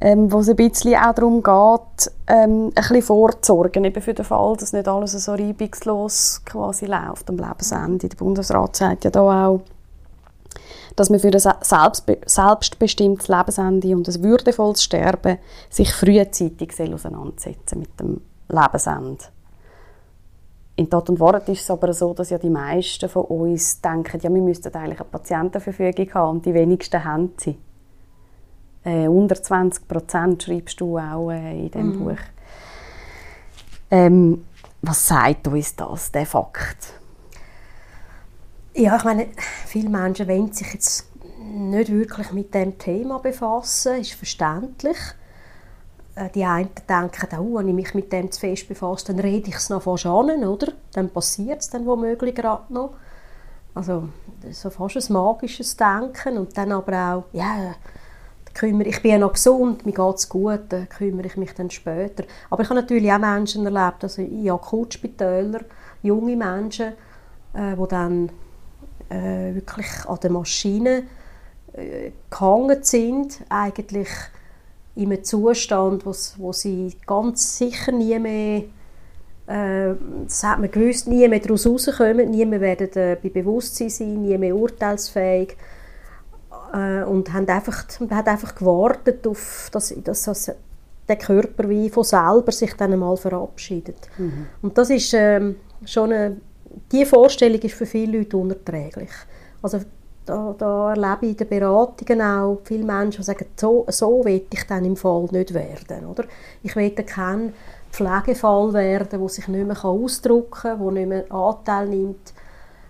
[0.00, 4.24] ähm, wo es ein bisschen auch darum geht, ähm, ein bisschen vorzusorgen, eben für den
[4.24, 8.08] Fall, dass nicht alles so reibungslos quasi läuft am Lebensende.
[8.08, 9.60] Der Bundesrat sagt ja da auch,
[10.96, 15.38] dass man für ein selbstbe selbstbestimmtes Lebensende und ein würdevolles Sterben
[15.70, 19.24] sich frühzeitig auseinandersetzen mit dem Lebensende.
[20.76, 24.18] In Tat und Wahrheit ist es aber so, dass ja die meisten von uns denken,
[24.20, 27.56] ja, wir müssten eigentlich eine Patientenverfügung haben und die wenigsten haben sie
[28.84, 32.04] äh, unter 20 Prozent schreibst du auch äh, in dem mhm.
[32.04, 32.22] Buch.
[33.90, 34.44] Ähm,
[34.82, 36.94] was sagt uns das, der Fakt?
[38.74, 39.28] Ja, ich meine,
[39.66, 44.96] viele Menschen wollen sich jetzt nicht wirklich mit dem Thema befassen, ist verständlich.
[46.16, 49.48] äh, die einen denken, oh, wenn ich mich mit dem zu fest befasse, dann rede
[49.48, 50.72] ich es noch fast an, oder?
[50.92, 52.94] Dann passiert es dann womöglich gerade noch.
[53.74, 54.08] Also
[54.50, 57.74] so fast ein magisches Denken und dann aber auch, ja,
[58.54, 61.70] kümmere, ich bin ja noch gesund, mir geht es gut, dann kümmere ich mich dann
[61.70, 62.24] später.
[62.50, 65.64] Aber ich habe natürlich auch Menschen erlebt, also in Akutspitälern,
[66.02, 66.92] junge Menschen,
[67.52, 68.30] äh, die dann
[69.10, 71.02] äh, wirklich an der Maschine
[71.72, 74.08] äh, gehangen sind, eigentlich
[74.94, 78.62] in einem Zustand, wo sie ganz sicher nie mehr
[79.46, 83.90] äh, das hat man gewusst, nie mehr daraus rauskommen, nie mehr werden äh, bei Bewusstsein
[83.90, 85.56] sein, nie mehr urteilsfähig
[86.74, 90.52] äh, und haben einfach, hat einfach gewartet auf, dass, dass, dass
[91.08, 93.96] der Körper wie von selber sich dann einmal verabschiedet.
[94.18, 94.46] Mhm.
[94.62, 96.36] Und das ist ähm, schon eine,
[96.90, 99.10] die Vorstellung ist für viele Leute unerträglich.
[99.62, 99.80] Also
[100.26, 104.46] da, da erlebe ich in den Beratungen auch viele Menschen, die sagen, so, so will
[104.50, 106.06] ich dann im Fall nicht werden.
[106.06, 106.24] Oder?
[106.62, 107.52] Ich will kein
[107.90, 112.32] Pflegefall werden, der sich nicht mehr ausdrücken kann, der nicht mehr Anteil nimmt.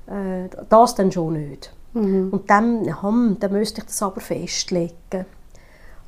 [0.07, 1.73] Äh, das dann schon nicht.
[1.95, 2.29] Mhm.
[2.31, 5.27] Und dann, ja, dann müsste ich das aber festlegen.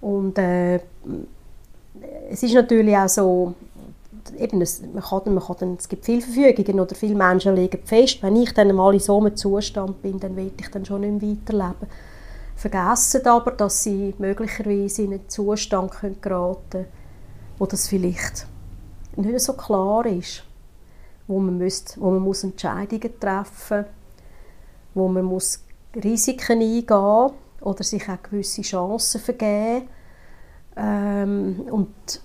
[0.00, 0.80] Und äh,
[2.28, 3.54] es ist natürlich auch so,
[4.38, 8.22] eben, es, man kann, man kann, es gibt viele Verfügungen oder viele Menschen legen fest,
[8.22, 11.22] wenn ich dann mal in so einem Zustand bin, dann will ich dann schon nicht
[11.22, 11.88] mehr weiterleben.
[12.56, 16.86] Vergessen aber, dass sie möglicherweise in einen Zustand geraten können,
[17.58, 18.46] wo das vielleicht
[19.16, 20.42] nicht so klar ist,
[21.26, 23.86] wo man, müsst, wo man muss Entscheidungen treffen muss,
[24.94, 25.65] wo man muss
[26.02, 27.30] Risiken eingehen
[27.60, 29.88] oder sich auch gewisse Chancen vergeben.
[30.76, 32.20] Ähm, und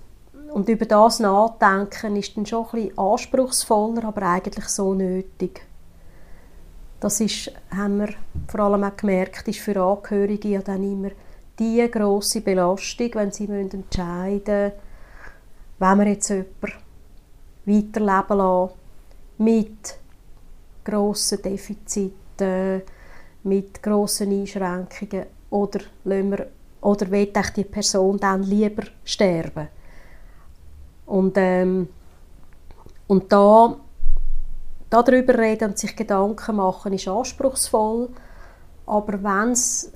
[0.54, 5.66] und über das nachdenken ist dann schon ein anspruchsvoller, aber eigentlich so nötig.
[7.00, 8.10] Das ist, haben wir
[8.48, 11.12] vor allem auch gemerkt, ist für Angehörige ja dann immer
[11.58, 14.80] die große Belastung, wenn sie entscheiden müssen,
[15.80, 16.74] wenn wir jetzt jemanden
[17.66, 18.74] weiterleben lassen,
[19.38, 19.98] mit
[20.84, 22.82] grossen Defiziten,
[23.44, 26.48] mit grossen Einschränkungen, oder, wir,
[26.82, 29.68] oder will die Person dann lieber sterben?
[31.06, 31.90] Und, ähm,
[33.08, 33.76] und da
[34.90, 38.10] darüber reden und sich Gedanken machen, ist anspruchsvoll.
[38.86, 39.92] Aber wenn's,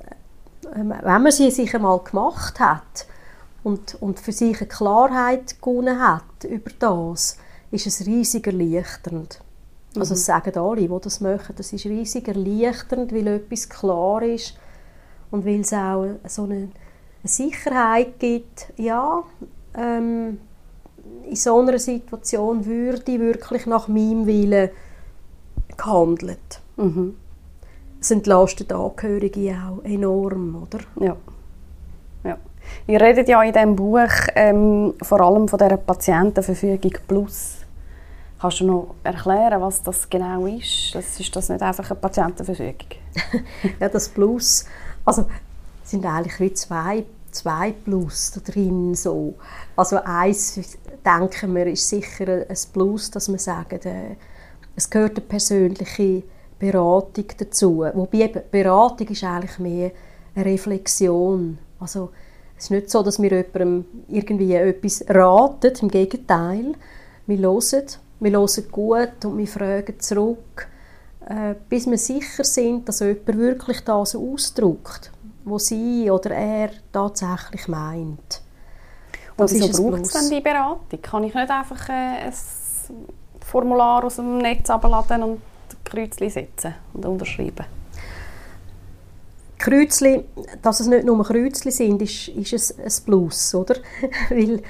[0.75, 3.05] ähm, wenn man sie sich einmal gemacht hat
[3.63, 7.37] und, und für sich eine Klarheit gewonnen hat über das,
[7.71, 9.39] ist es riesig erleichternd.
[9.97, 10.15] Also mhm.
[10.15, 11.55] Das sagen alle, die das machen.
[11.55, 14.57] Das ist riesig erleichternd, weil etwas klar ist
[15.31, 16.69] und weil es auch so eine,
[17.25, 18.67] Sicherheit gibt.
[18.77, 19.23] Ja,
[19.75, 20.39] ähm,
[21.27, 24.69] in so einer Situation würde wirklich nach meinem Willen
[25.75, 26.61] gehandelt.
[26.77, 27.15] Mhm.
[27.99, 30.79] Es entlastet Angehörige auch enorm, oder?
[30.99, 31.17] Ja.
[32.23, 32.37] ja.
[32.87, 37.54] Ihr redet ja in diesem Buch ähm, vor allem von dieser Patientenverfügung Plus.
[38.45, 40.93] Kannst du noch erklären, was das genau ist?
[40.93, 42.89] Das ist das nicht einfach eine Patientenverfügung?
[43.79, 44.65] ja, das Plus,
[45.03, 45.25] also
[45.83, 48.93] sind eigentlich wie zwei, zwei Plus da drin.
[48.93, 49.33] So.
[49.75, 54.15] Also eins denken wir, ist sicher ein Plus, dass wir sagen, äh,
[54.75, 56.21] es gehört eine persönliche
[56.59, 57.77] Beratung dazu.
[57.95, 59.91] Wobei Beratung ist eigentlich mehr
[60.35, 61.57] eine Reflexion.
[61.79, 62.11] Also
[62.55, 66.75] es ist nicht so, dass wir jemandem irgendwie etwas raten, im Gegenteil.
[67.25, 67.85] Wir hören,
[68.19, 70.67] wir hören gut und wir fragen zurück,
[71.27, 75.11] äh, bis wir sicher sind, dass jemand wirklich das ausdrückt,
[75.43, 78.41] was sie oder er tatsächlich meint.
[79.37, 81.01] Und wieso braucht es dann die Beratung?
[81.01, 82.33] Kann ich nicht einfach äh, ein
[83.41, 85.41] Formular aus dem Netz abladen und
[85.83, 87.65] Kreuzchen setzen und unterschreiben?
[89.57, 90.23] Kreuzli,
[90.61, 93.75] dass es nicht nur Kreuzli sind, ist, ist es ein Plus, oder?
[94.29, 94.61] Weil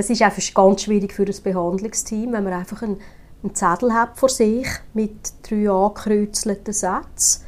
[0.00, 2.98] es ist einfach ganz schwierig für das Behandlungsteam, wenn man einfach einen,
[3.42, 7.42] einen Zettel hat vor sich mit drei angekreuzelten Sätzen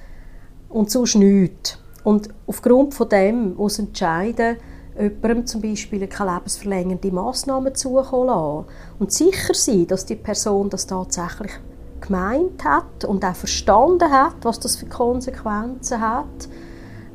[0.68, 1.78] und sonst nichts.
[2.04, 4.56] Und aufgrund von dem muss entscheiden,
[4.98, 8.66] jemandem zum Beispiel keine lebensverlängernde Massnahmen zukommen lassen.
[8.98, 11.52] Und sicher sein, dass die Person das tatsächlich
[12.00, 16.48] gemeint hat und auch verstanden hat, was das für Konsequenzen hat,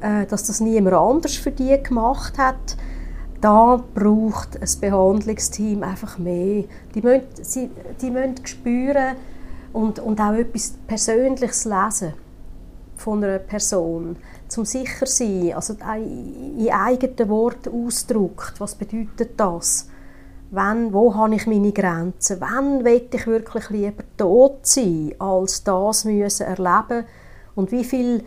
[0.01, 2.77] äh, dass das niemand anders für die gemacht hat.
[3.47, 6.65] Da braucht ein Behandlungsteam einfach mehr.
[6.93, 7.69] Die müssen, sie,
[8.01, 9.15] die müssen spüren
[9.71, 12.11] und, und auch etwas Persönliches lesen
[12.97, 14.17] von einer Person
[14.49, 19.87] zum sicher sein, also in eigenen Worten ausdrückt, was bedeutet das?
[20.51, 22.41] Wann, wo habe ich meine Grenzen?
[22.41, 27.05] Wann will ich wirklich lieber tot sein, als das müssen erleben?
[27.55, 28.25] Und wie viele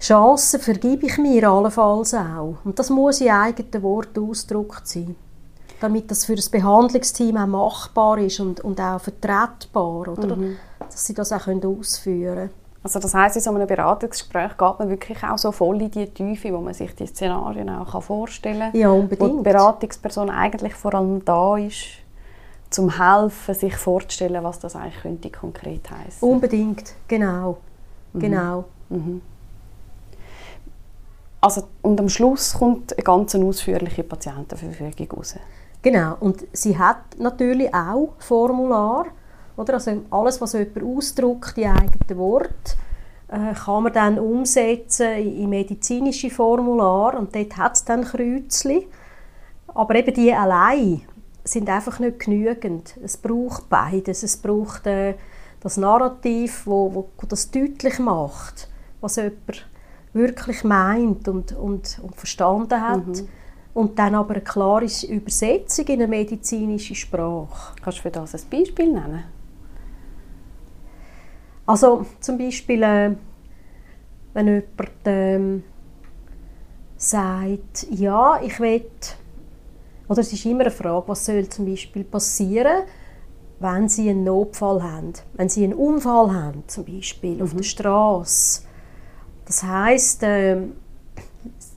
[0.00, 2.56] Chancen vergebe ich mir allenfalls auch?
[2.64, 5.14] Und das muss in eigenen Worten ausgedrückt sein.
[5.80, 10.36] damit das für das Behandlungsteam auch machbar ist und, und auch vertretbar, oder?
[10.36, 10.56] Mhm.
[10.78, 12.50] dass sie das auch können ausführen können.
[12.82, 16.06] Also das heißt, in so einem Beratungsgespräch geht man wirklich auch so voll in die
[16.06, 18.80] Tiefe, wo man sich die Szenarien auch vorstellen kann.
[18.80, 19.32] Ja, unbedingt.
[19.32, 21.84] Wo die Beratungsperson eigentlich vor allem da ist,
[22.70, 26.26] zum helfen, sich vorzustellen, was das eigentlich könnte konkret heißen.
[26.26, 27.58] Unbedingt, genau,
[28.12, 28.20] mhm.
[28.20, 28.64] genau.
[28.88, 29.20] Mhm.
[31.40, 35.36] Also, und am Schluss kommt eine ganz ausführliche Patientenverfügung raus.
[35.82, 39.06] Genau, und sie hat natürlich auch Formular,
[39.56, 39.74] oder?
[39.74, 42.76] Also alles, was jemand ausdrückt, die eigenen Worte,
[43.28, 48.84] äh, kann man dann umsetzen in medizinische Formular und dort hat es dann Kreuzchen.
[49.68, 51.02] Aber eben die allein
[51.44, 52.96] sind einfach nicht genügend.
[53.02, 54.22] Es braucht beides.
[54.22, 55.14] Es braucht äh,
[55.60, 58.68] das Narrativ, wo, wo das deutlich macht,
[59.00, 59.66] was jemand
[60.12, 63.06] wirklich meint und, und, und verstanden hat.
[63.06, 63.28] Mhm.
[63.72, 67.74] Und dann aber eine klare Übersetzung in eine medizinische Sprache.
[67.80, 69.24] Kannst du für das ein Beispiel nennen?
[71.66, 73.14] Also zum Beispiel, äh,
[74.34, 75.62] wenn jemand ähm,
[76.96, 78.90] sagt, ja, ich will,
[80.08, 82.82] oder es ist immer eine Frage, was soll zum Beispiel passieren,
[83.60, 87.42] wenn Sie einen Notfall haben, wenn Sie einen Unfall haben, zum Beispiel mhm.
[87.42, 88.62] auf der Straße
[89.50, 90.58] das heißt, äh,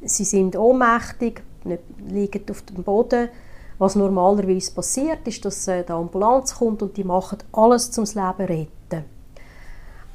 [0.04, 1.42] sie sind ohnmächtig,
[2.08, 3.30] liegen auf dem Boden.
[3.80, 8.14] Was normalerweise passiert, ist, dass äh, die Ambulanz kommt und die machen alles, um das
[8.14, 9.06] Leben zu retten.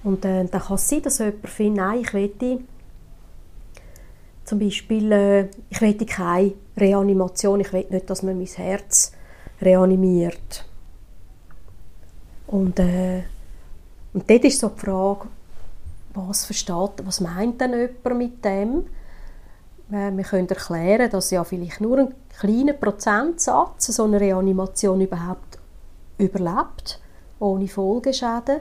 [0.05, 2.61] Und äh, dann kann es sein, dass jemand findet, nein, ich will
[4.45, 9.11] zum Beispiel, äh, ich will keine Reanimation, ich will nicht, dass man mein Herz
[9.61, 10.65] reanimiert.
[12.47, 13.25] Und, äh,
[14.15, 15.27] und dort ist so die Frage,
[16.27, 18.87] was versteht, was meint denn jemand mit dem?
[19.91, 25.59] Äh, wir können erklären, dass ja vielleicht nur ein kleiner Prozentsatz so eine Reanimation überhaupt
[26.19, 27.01] überlebt,
[27.39, 28.61] ohne Folgeschäden.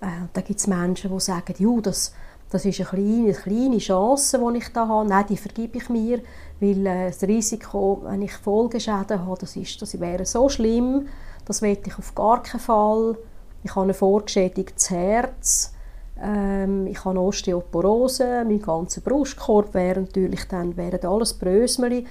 [0.00, 2.12] Äh, da gibt es Menschen, die sagen, Ju, das,
[2.50, 5.08] das ist eine kleine, eine kleine Chance, die ich da habe.
[5.08, 6.20] Nein, die vergebe ich mir,
[6.60, 11.08] weil äh, das Risiko, wenn ich Folgeschäden habe, das, ist, das wäre so schlimm,
[11.44, 13.16] das will ich auf gar keinen Fall.
[13.62, 15.75] Ich habe ein vorgeschädigtes Herz
[16.22, 22.06] ähm, ich habe Osteoporose, mein ganzer Brustkorb wäre natürlich dann wären alles Brösmeli.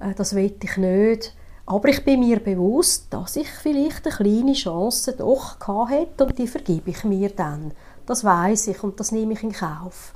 [0.00, 1.34] Äh, das will ich nicht.
[1.66, 6.46] Aber ich bin mir bewusst, dass ich vielleicht eine kleine Chance doch hatte und die
[6.46, 7.72] vergebe ich mir dann.
[8.06, 10.14] Das weiß ich und das nehme ich in Kauf.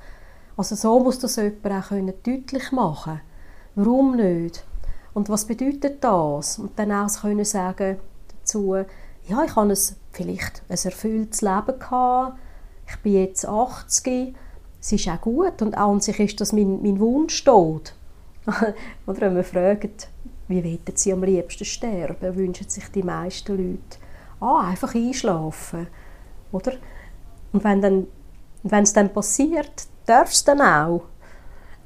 [0.57, 3.21] Also so muss das jemand auch können deutlich machen
[3.75, 4.65] Warum nicht?
[5.15, 6.59] Und was bedeutet das?
[6.59, 9.79] Und dann auch können sagen dazu, ja, ich habe ein,
[10.13, 12.39] vielleicht ein erfülltes Leben gehabt,
[12.91, 14.35] ich bin jetzt 80,
[14.81, 17.95] es ist auch gut und an sich ist das mein, mein Wunsch tot.
[19.07, 20.09] Oder wenn man fragt,
[20.49, 23.99] wie wollen sie am liebsten sterben, wünschen sich die meisten Leute.
[24.41, 25.87] Ah, einfach einschlafen.
[26.51, 26.73] Oder?
[27.53, 28.07] Und wenn dann,
[28.63, 31.03] wenn es dann passiert, darf es dann auch.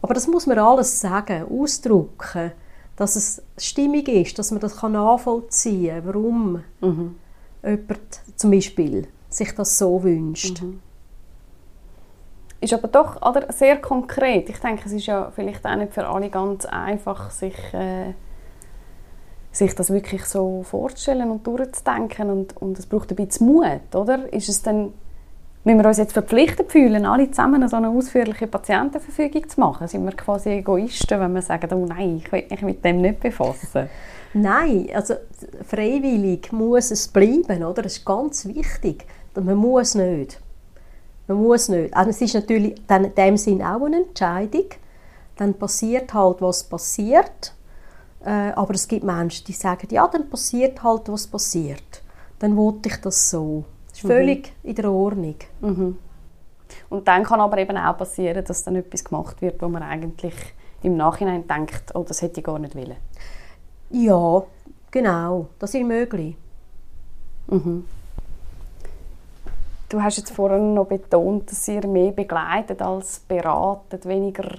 [0.01, 2.53] Aber das muss man alles sagen, ausdrücken,
[2.97, 7.17] dass es stimmig ist, dass man das nachvollziehen kann, warum mhm.
[7.63, 10.63] jemand zum Beispiel sich das so wünscht.
[10.63, 10.81] Mhm
[12.65, 14.49] ist aber doch oder, sehr konkret.
[14.49, 18.15] Ich denke, es ist ja vielleicht auch nicht für alle ganz einfach, sich, äh,
[19.53, 22.31] sich das wirklich so vorzustellen und durchzudenken.
[22.31, 24.33] Und, und es braucht ein bisschen Mut, oder?
[24.33, 24.93] Ist es dann,
[25.65, 29.87] müssen wir uns jetzt verpflichtet fühlen, alle zusammen so eine ausführliche Patientenverfügung zu machen?
[29.87, 33.21] Sind wir quasi Egoisten, wenn wir sagen, oh nein, ich will mich mit dem nicht
[33.21, 33.89] befassen?
[34.33, 35.15] Nein, also
[35.69, 37.83] freiwillig muss es bleiben, oder?
[37.83, 39.07] Das ist ganz wichtig.
[39.35, 40.41] Man muss nicht.
[41.27, 41.95] Man muss nicht.
[41.97, 44.67] Also es ist natürlich dann in dem Sinn auch eine Entscheidung.
[45.37, 47.55] Dann passiert halt, was passiert.
[48.25, 52.03] Äh, aber es gibt Menschen, die sagen, ja, dann passiert halt, was passiert.
[52.39, 53.65] Dann wollte ich das so.
[53.89, 54.09] Das ist mhm.
[54.09, 55.37] völlig in der Ordnung.
[55.61, 55.99] Mhm.
[56.89, 60.35] Und dann kann aber eben auch passieren, dass dann etwas gemacht wird, wo man eigentlich
[60.83, 62.97] im Nachhinein denkt, oh, das hätte ich gar nicht wollen.
[63.91, 64.43] Ja,
[64.91, 65.49] genau.
[65.59, 66.37] Das ist möglich.
[67.47, 67.85] Mhm.
[69.95, 74.59] Du hast jetzt vorhin noch betont, dass ihr mehr begleitet als beratet, weniger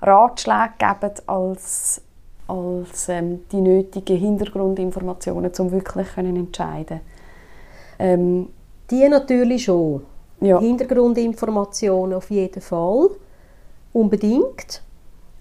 [0.00, 2.00] Ratschläge gebt als,
[2.48, 7.00] als ähm, die nötigen Hintergrundinformationen, um wirklich können entscheiden
[7.98, 8.48] ähm,
[8.90, 10.06] Die natürlich schon.
[10.40, 10.58] Ja.
[10.60, 13.10] Hintergrundinformationen auf jeden Fall.
[13.92, 14.82] Unbedingt.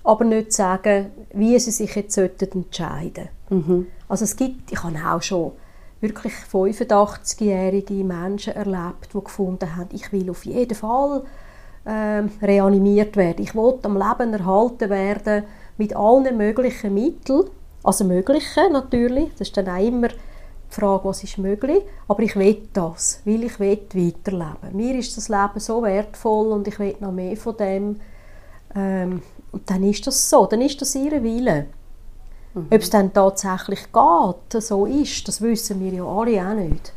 [0.04, 3.68] Aber nicht sagen, wie sie sich jetzt entscheiden sollten.
[3.70, 3.88] Mhm.
[4.10, 5.54] Also es gibt, ich habe auch schon
[6.04, 11.24] wirklich 85-jährige Menschen erlebt, die gefunden haben, ich will auf jeden Fall
[11.86, 13.42] äh, reanimiert werden.
[13.42, 15.44] Ich will am Leben erhalten werden
[15.78, 17.50] mit allen möglichen Mitteln.
[17.84, 20.16] Also Mögliche natürlich, das ist dann auch immer die
[20.70, 24.76] Frage, was ist möglich, aber ich will das, weil ich will weiterleben.
[24.76, 28.00] Mir ist das Leben so wertvoll und ich will noch mehr von dem.
[28.76, 31.68] Ähm, und dann ist das so, dann ist das ihre Wille.
[32.54, 32.68] Mhm.
[32.70, 36.94] Ob es dann tatsächlich geht, so ist, das wissen wir ja alle auch nicht.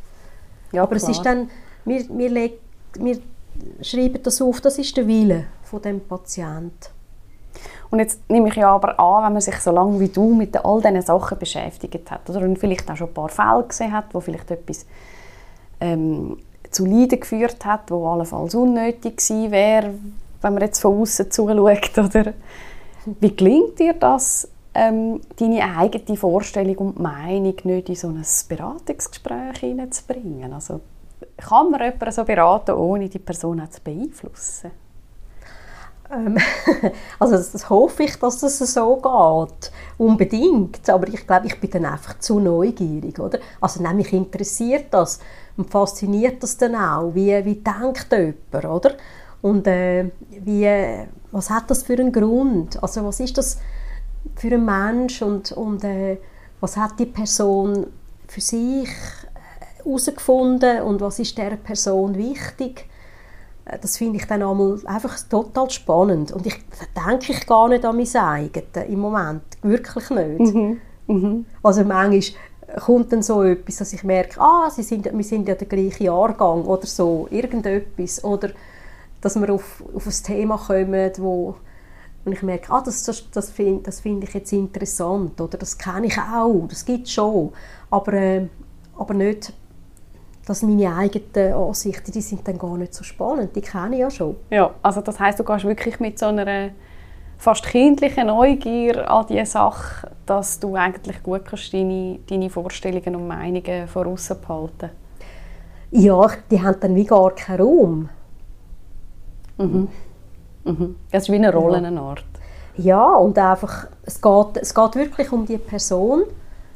[0.72, 1.10] Ja, aber klar.
[1.10, 1.50] es ist dann,
[1.84, 2.50] wir, wir,
[2.98, 3.18] wir
[3.82, 6.90] schreiben das auf, das ist der Wille von dem Patienten.
[7.90, 10.56] Und jetzt nehme ich ja aber an, wenn man sich so lange wie du mit
[10.64, 14.06] all diesen Sachen beschäftigt hat oder und vielleicht auch schon ein paar Fälle gesehen hat,
[14.12, 14.86] wo vielleicht etwas
[15.80, 16.38] ähm,
[16.70, 19.94] zu Leiden geführt hat, wo allenfalls unnötig gewesen wäre,
[20.42, 22.34] wenn man jetzt von außen zuschaut, oder?
[23.20, 29.58] Wie gelingt dir das, ähm, deine eigene Vorstellung und Meinung nicht in so ein Beratungsgespräch
[29.60, 30.52] hineinzubringen?
[30.52, 30.80] Also,
[31.36, 34.70] kann man jemanden so beraten, ohne die Person zu beeinflussen?
[36.10, 36.36] Ähm,
[37.18, 39.72] also das hoffe ich, dass das so geht.
[39.98, 40.88] Unbedingt.
[40.88, 43.18] Aber ich glaube, ich bin dann einfach zu neugierig.
[43.18, 43.38] Oder?
[43.60, 45.20] Also mich interessiert das
[45.56, 47.14] und fasziniert das dann auch.
[47.14, 48.64] Wie, wie denkt jemand?
[48.64, 48.94] Oder?
[49.42, 52.82] Und äh, wie, was hat das für einen Grund?
[52.82, 53.58] Also was ist das
[54.34, 55.22] für ein Mensch?
[55.22, 56.18] Und, und äh,
[56.60, 57.86] was hat die Person
[58.26, 58.88] für sich
[59.78, 60.82] herausgefunden?
[60.82, 62.88] Und was ist dieser Person wichtig?
[63.66, 66.32] Äh, das finde ich dann einmal einfach total spannend.
[66.32, 66.56] Und ich
[67.08, 69.42] denke ich gar nicht an mein eigenes im Moment.
[69.62, 70.54] Wirklich nicht.
[70.54, 70.80] Mhm.
[71.06, 71.46] Mhm.
[71.62, 72.22] Also manchmal
[72.84, 76.04] kommt dann so etwas, dass ich merke, ah, sie sind, wir sind ja der gleiche
[76.04, 78.22] Jahrgang oder so, irgendetwas.
[78.24, 78.50] Oder
[79.20, 81.56] dass wir auf, auf ein Thema kommen, wo
[82.26, 85.78] und ich merke, ah, das, das, das finde das find ich jetzt interessant oder das
[85.78, 87.52] kenne ich auch, das gibt es schon,
[87.90, 88.46] aber, äh,
[88.98, 89.52] aber nicht
[90.46, 94.10] dass meine eigenen Ansichten, die sind dann gar nicht so spannend, die kenne ich ja
[94.10, 94.36] schon.
[94.48, 96.70] Ja, also das heißt, du gehst wirklich mit so einer
[97.36, 103.26] fast kindlichen Neugier an diese Sache, dass du eigentlich gut kannst deine, deine Vorstellungen und
[103.26, 104.90] Meinungen voraus behalten
[105.90, 108.08] Ja, die haben dann wie gar keinen Raum.
[109.58, 109.88] Mhm.
[110.66, 110.96] Mhm.
[111.10, 111.84] Das ist wie eine Rolle, ja.
[111.86, 112.24] eine Art.
[112.76, 116.24] Ja, und einfach, es geht, es geht wirklich um die Person,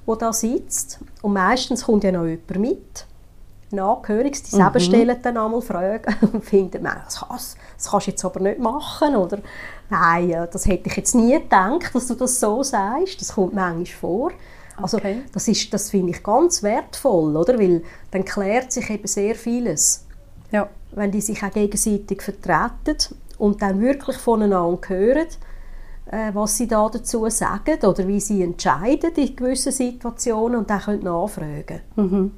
[0.06, 1.00] die da sitzt.
[1.22, 3.06] Und meistens kommt ja noch jemand mit
[3.78, 4.84] Angehöriges, die selber mhm.
[4.84, 9.14] stellen dann einmal Fragen und finden, das, kannst, das kannst du jetzt aber nicht machen
[9.14, 9.38] oder
[9.88, 13.86] nein, das hätte ich jetzt nie gedacht, dass du das so sagst, das kommt manchmal
[13.86, 14.32] vor.
[14.76, 15.22] Also okay.
[15.32, 17.58] das, ist, das finde ich ganz wertvoll, oder?
[17.58, 20.06] weil dann klärt sich eben sehr vieles.
[20.50, 20.68] Ja.
[20.92, 22.96] Wenn die sich auch gegenseitig vertreten
[23.40, 25.26] und dann wirklich voneinander hören,
[26.10, 30.80] äh, was sie da dazu sagen oder wie sie entscheiden in gewissen Situationen und dann
[30.80, 31.80] können nachfragen.
[31.96, 32.32] Mhm.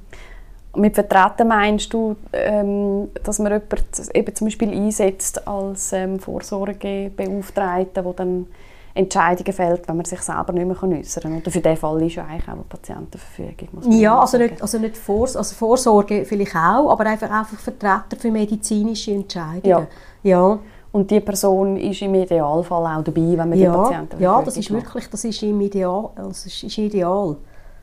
[0.75, 3.77] Mit Vertreten meinst du, ähm, dass man jemanden
[4.13, 8.47] eben zum Beispiel einsetzt als ähm, Vorsorgebeauftragter, der dann
[8.95, 11.37] Entscheidungen fällt, wenn man sich selber nicht mehr äußern kann.
[11.37, 13.91] Oder für diesen Fall ist ja eigentlich auch eine Patientenverfügung.
[13.91, 18.31] ja, also nicht, also nicht Vors also Vorsorge vielleicht auch, aber einfach, einfach Vertreter für
[18.31, 19.63] medizinische Entscheidungen.
[19.65, 19.87] Ja.
[20.23, 20.59] ja.
[20.93, 24.57] Und die Person ist im Idealfall auch dabei, wenn man ja, die Patienten Ja, das
[24.57, 24.85] ist macht.
[24.85, 27.35] wirklich, das ist im Ideal, also ist, ist ideal,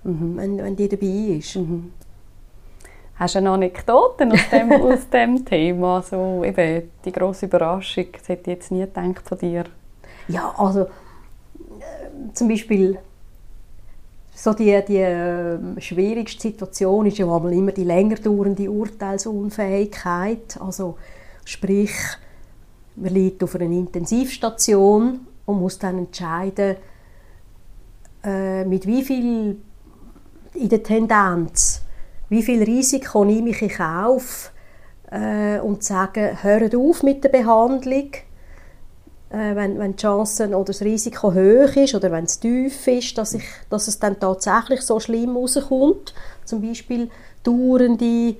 [0.04, 0.36] mhm.
[0.36, 1.56] wenn, wenn die dabei ist.
[1.56, 1.92] Mhm.
[3.16, 6.02] Hast du eine Anekdote aus dem, aus dem Thema?
[6.02, 9.64] So, eben, die grosse Überraschung, das hätte ich jetzt nie gedacht von dir.
[10.28, 10.86] Ja, also äh,
[12.32, 12.96] zum Beispiel
[14.32, 20.58] so die, die äh, schwierigste Situation ist ja immer die länger dauernde Urteilsunfähigkeit.
[20.60, 20.96] Also
[21.44, 21.90] sprich,
[23.00, 26.76] man liegt auf einer Intensivstation und muss dann entscheiden,
[28.22, 29.56] äh, mit wie viel
[30.54, 31.82] in der Tendenz
[32.30, 34.52] wie viel Risiko nehme ich in Kauf
[35.10, 38.12] äh, und sagen, hört auf mit der Behandlung,
[39.30, 43.18] äh, wenn, wenn die Chancen oder das Risiko hoch ist oder wenn es tief ist,
[43.18, 46.14] dass, ich, dass es dann tatsächlich so schlimm rauskommt.
[46.44, 47.10] Zum Beispiel
[47.42, 48.36] dauernde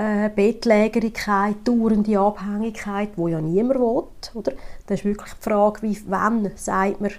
[0.00, 4.04] äh, Bettlägerigkeit, dauernde Abhängigkeit, wo ja niemand will.
[4.34, 4.52] Oder?
[4.86, 7.10] Das ist wirklich die Frage, wie, wann sagt man,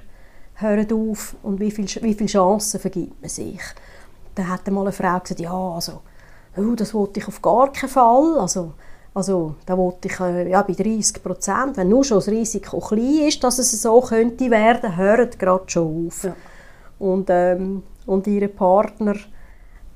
[0.55, 3.61] hört auf und wie viele wie viel Chancen vergibt man sich.
[4.35, 6.01] Da hat mal eine Frau gesagt, ja, also,
[6.57, 8.39] oh, das wollte ich auf gar keinen Fall.
[8.39, 8.73] Also,
[9.13, 13.27] also da wollte ich äh, ja, bei 30 Prozent, wenn nur schon das Risiko klein
[13.27, 16.23] ist, dass es so könnte werden, hört gerade schon auf.
[16.23, 16.35] Ja.
[16.99, 19.15] Und, ähm, und ihr Partner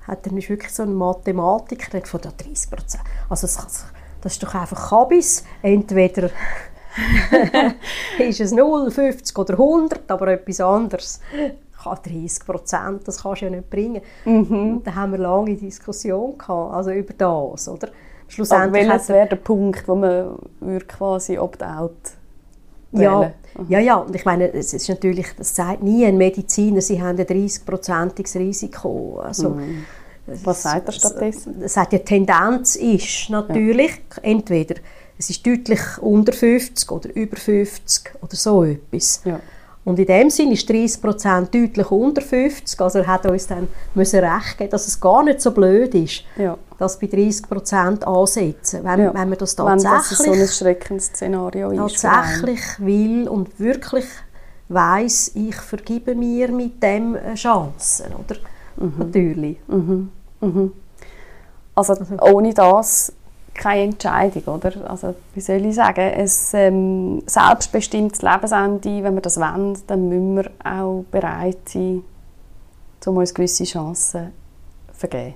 [0.08, 3.03] hat dann wirklich so ein Mathematiker, von 30 Prozent.
[3.30, 3.86] Also das,
[4.22, 5.43] das ist doch einfach Kabis.
[5.62, 6.30] Entweder
[8.20, 11.20] ist es 0, 50 oder 100, aber etwas anderes.
[12.03, 14.01] 30 Prozent, das kannst du ja nicht bringen.
[14.26, 14.82] Mhm.
[14.84, 17.89] Da haben wir lange Diskussion gehabt, also über das, oder?
[18.28, 20.36] Schlussendlich Aber welches wäre der Punkt, wo man
[20.88, 21.91] quasi opt-out
[22.98, 23.34] wählen.
[23.70, 27.18] ja, ja, und ich meine, es ist natürlich, das sagt nie ein Mediziner, sie haben
[27.18, 29.22] ein 30-prozentiges Risiko.
[29.24, 29.58] Also,
[30.43, 31.62] Was sagt er stattdessen?
[31.62, 33.91] Es sagt ja, die Tendenz ist natürlich,
[34.22, 34.76] entweder
[35.18, 39.22] es ist deutlich unter 50 oder über 50 oder so etwas.
[39.24, 39.39] Ja.
[39.86, 42.82] Und in dem Sinn ist 30 Prozent deutlich unter 50.
[42.82, 46.24] Also er hat uns dann müssen recht geben, dass es gar nicht so blöd ist,
[46.38, 46.58] Ja.
[46.78, 48.84] Das bei 30 Prozent ansetzen.
[48.84, 49.13] Wenn, Ja.
[49.13, 52.01] wenn man das Wenn das tatsächlich, so ein Schreckensszenario ist.
[52.01, 54.05] tatsächlich will und wirklich
[54.67, 58.38] weiß, ich vergebe mir mit dem eine Chance, oder?
[58.78, 58.93] Mhm.
[58.97, 59.57] Natürlich.
[61.76, 63.13] Also ohne das
[63.53, 64.89] keine Entscheidung, oder?
[64.89, 70.36] Also wie soll ich sagen, ein ähm, selbstbestimmtes Lebensende, wenn wir das wollen, dann müssen
[70.36, 72.03] wir auch bereit sein,
[73.05, 74.32] um uns gewisse Chancen
[74.91, 75.36] zu vergeben.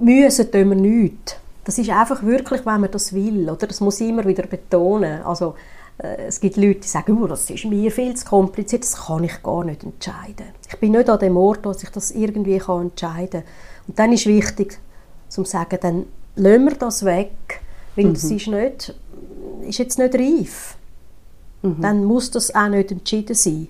[0.00, 1.36] Müssen tun wir nichts.
[1.64, 3.66] Das ist einfach wirklich, wenn man das will, oder?
[3.66, 5.22] Das muss ich immer wieder betonen.
[5.22, 5.54] Also,
[5.98, 9.22] äh, es gibt Leute, die sagen, oh, das ist mir viel zu kompliziert, das kann
[9.24, 10.46] ich gar nicht entscheiden.
[10.68, 13.50] Ich bin nicht an dem Ort, dass ich das irgendwie kann entscheiden kann.
[13.86, 14.78] Und dann ist wichtig,
[15.28, 17.60] zu sagen, dann lassen wir das weg,
[17.94, 18.14] weil Mhm.
[18.14, 18.94] das ist, nicht,
[19.68, 20.76] ist jetzt nicht reif.
[21.62, 21.76] Mhm.
[21.80, 23.68] Dann muss das auch nicht entschieden sein.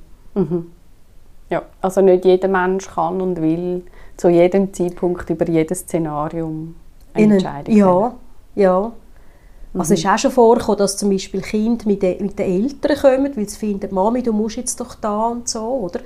[1.50, 3.82] Ja, also nicht jeder Mensch kann und will
[4.16, 6.74] zu jedem Zeitpunkt über jedes Szenarium
[7.14, 8.14] eine Entscheidung Ja,
[8.54, 8.92] ja.
[9.72, 9.80] Mhm.
[9.80, 12.96] Also es ist auch schon vorgekommen, dass zum Beispiel Kinder mit, den- mit den Eltern
[12.96, 16.00] kommen, weil sie finden, Mami, du musst jetzt doch da und so, oder?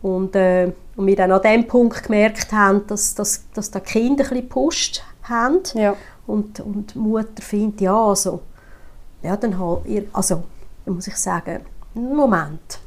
[0.00, 4.24] Und, äh, und wir dann an dem Punkt gemerkt haben, dass, dass, dass die Kinder
[4.24, 5.94] ein bisschen gepusht haben Ja.
[6.26, 8.40] und, und die Mutter findet, ja, also,
[9.22, 10.42] ja, dann halt, ihr, also,
[10.86, 11.60] dann muss ich sagen,
[11.94, 12.78] Moment,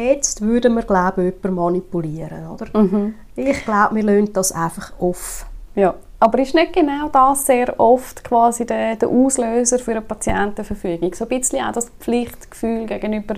[0.00, 2.78] jetzt würden wir, glaube ich, jemanden manipulieren, oder?
[2.80, 3.14] Mhm.
[3.36, 5.46] Ich glaube, wir lassen das einfach off.
[5.74, 11.14] Ja, aber ist nicht genau das sehr oft quasi der, der Auslöser für eine Patientenverfügung?
[11.14, 13.36] So ein bisschen auch das Pflichtgefühl gegenüber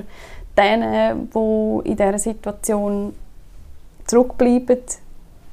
[0.56, 3.14] denen, die in dieser Situation
[4.06, 4.78] zurückbleiben,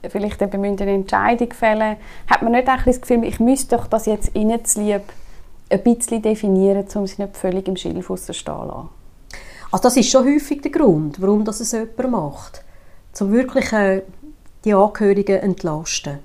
[0.07, 1.97] vielleicht eben eine Entscheidung fällen
[2.27, 5.03] Hat man nicht auch das Gefühl, ich müsste doch das jetzt ihnen zu lieb
[5.69, 8.89] ein bisschen definieren, um sie nicht völlig im Schilf stehen zu lassen?
[9.71, 12.63] Also das ist schon häufig der Grund, warum das es jemand macht.
[13.19, 14.03] Um wirklich äh,
[14.65, 16.19] die Angehörigen entlasten.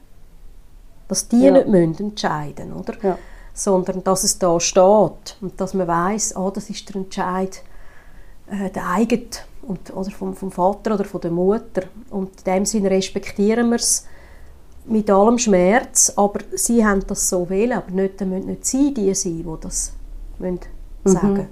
[1.08, 1.50] Dass die Ja.
[1.52, 2.94] nicht müssen entscheiden oder?
[3.02, 3.18] Ja.
[3.52, 7.62] Sondern dass es da steht und dass man weiß, ah, das ist der Entscheid
[8.46, 9.26] äh, der eigene
[9.62, 11.82] und, oder vom, vom Vater oder von der Mutter.
[12.10, 14.06] Und in dem Sinne respektieren wir es
[14.86, 19.14] mit allem Schmerz, aber sie haben das so wählen, aber nicht, müssen nicht sie die
[19.14, 19.92] sein, die das
[20.38, 20.60] müssen
[21.04, 21.48] sagen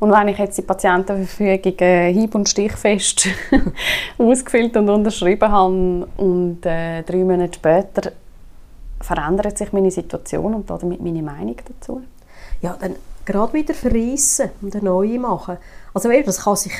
[0.00, 3.28] Und wenn ich jetzt die Patientenverfügung äh, hieb- und stichfest
[4.18, 8.12] ausgefüllt und unterschrieben habe und äh, drei Monate später
[9.00, 12.02] verändert sich meine Situation und damit meine Meinung dazu?
[12.62, 15.58] ja, dann gerade wieder verreissen und eine neue machen.
[15.94, 16.72] Also das, kann sich,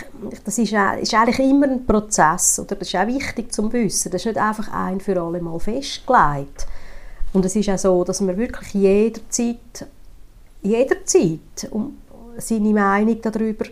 [0.45, 2.77] das ist, auch- ist eigentlich immer ein Prozess, oder?
[2.77, 4.11] das ist auch wichtig zu wissen.
[4.11, 6.67] Das ist nicht einfach ein für alle Mal festgelegt.
[7.33, 9.87] Und es ist auch so, dass man wirklich jederzeit,
[10.63, 11.41] jederzeit
[12.39, 13.65] seine Meinung darüber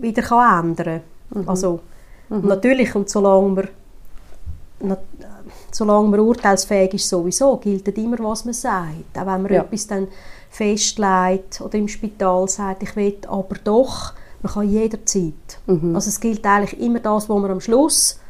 [0.00, 1.00] wieder kann ändern
[1.32, 1.48] kann.
[1.48, 1.80] Also,
[2.28, 3.68] und natürlich, und solange man,
[4.80, 4.98] na-
[5.70, 9.16] solange man urteilsfähig ist sowieso, gilt immer, was man sagt.
[9.16, 9.62] Auch wenn man Ja.
[9.62, 10.08] etwas dann
[10.50, 14.12] festlegt oder im Spital sagt, ich will aber doch,
[14.42, 15.58] man kann jederzeit.
[15.66, 18.20] Also es gilt eigentlich immer das, was man am Schluss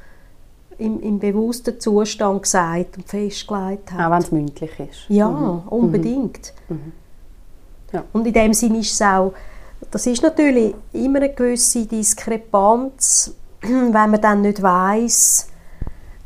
[0.78, 4.06] im, im bewussten Zustand gesagt und festgelegt hat.
[4.06, 5.04] Auch wenn es mündlich ist.
[5.08, 6.52] Ja, unbedingt.
[7.92, 8.04] Ja.
[8.12, 9.32] Und in dem Sinne ist es auch,
[9.90, 15.48] das ist natürlich immer eine gewisse Diskrepanz, wenn man dann nicht weiß,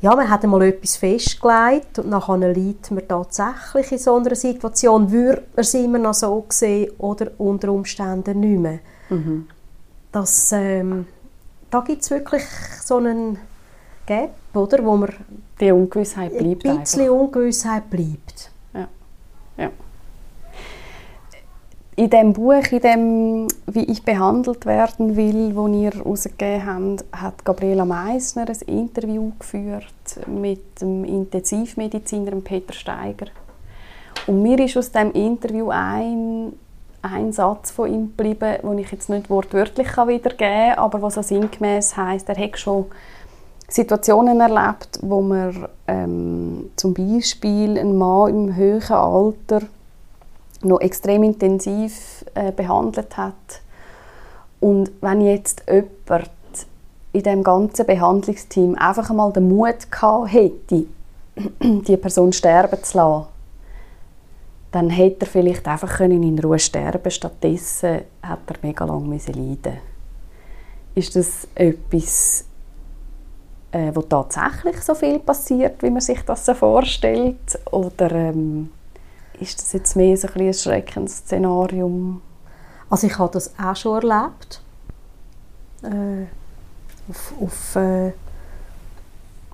[0.02, 5.10] ja, man hat einmal etwas festgelegt und nachher liegt man tatsächlich in so einer Situation,
[5.10, 8.78] würde man es immer noch so sehen oder unter Umständen nicht mehr.
[10.10, 11.06] Das, ähm,
[11.70, 12.44] da gibt es wirklich
[12.82, 13.38] so einen
[14.06, 15.12] Gap, oder, wo man
[15.60, 16.80] Die Ungewissheit ein bleibt einfach.
[16.80, 18.50] bisschen Ungewissheit bleibt.
[18.74, 18.88] Ja.
[19.58, 19.70] ja.
[22.00, 27.44] In dem Buch, in dem «Wie ich behandelt werden will», das ihr herausgegeben habt, hat
[27.44, 33.26] Gabriela Meissner ein Interview geführt mit dem Intensivmediziner Peter Steiger.
[34.26, 36.54] Und mir ist aus dem Interview ein,
[37.02, 41.22] ein Satz von ihm geblieben, den ich jetzt nicht wortwörtlich wiedergeben kann, aber was so
[41.22, 42.86] sinngemäß heisst, er hat schon
[43.68, 49.60] Situationen erlebt, wo man ähm, zum Beispiel einen Mann im höheren Alter
[50.62, 53.62] noch extrem intensiv äh, behandelt hat.
[54.60, 56.30] Und wenn jetzt jemand
[57.12, 60.86] in dem ganzen Behandlungsteam einfach einmal den Mut gehabt hätte,
[61.62, 63.26] die Person sterben zu lassen,
[64.70, 69.34] dann hätte er vielleicht einfach können in Ruhe sterben Stattdessen hat er mega lange müssen
[69.34, 69.78] leiden
[70.94, 72.44] Ist das etwas,
[73.72, 77.58] äh, wo tatsächlich so viel passiert, wie man sich das so vorstellt?
[77.72, 78.70] Oder ähm,
[79.40, 82.22] ist das jetzt mehr so ein, ein Schreckensszenarium?
[82.88, 84.62] Also ich habe das auch schon erlebt.
[85.82, 86.26] Äh,
[87.08, 88.12] auf, auf, äh,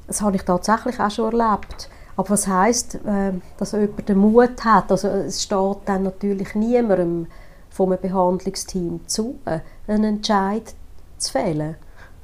[0.07, 1.89] das habe ich tatsächlich auch schon erlebt.
[2.16, 4.91] Aber was heisst, äh, dass jemand den Mut hat?
[4.91, 7.26] Also es steht dann natürlich niemandem
[7.70, 9.39] vom Behandlungsteam zu,
[9.87, 10.74] einen Entscheid
[11.18, 11.76] zu fällen.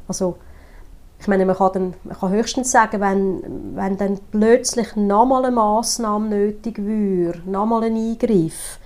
[0.09, 0.39] Also
[1.23, 5.55] ich meine, man kann, dann, man kann höchstens sagen, wenn, wenn dann plötzlich nochmal eine
[5.55, 8.81] Massnahme nötig wäre, nochmal ein Eingriff,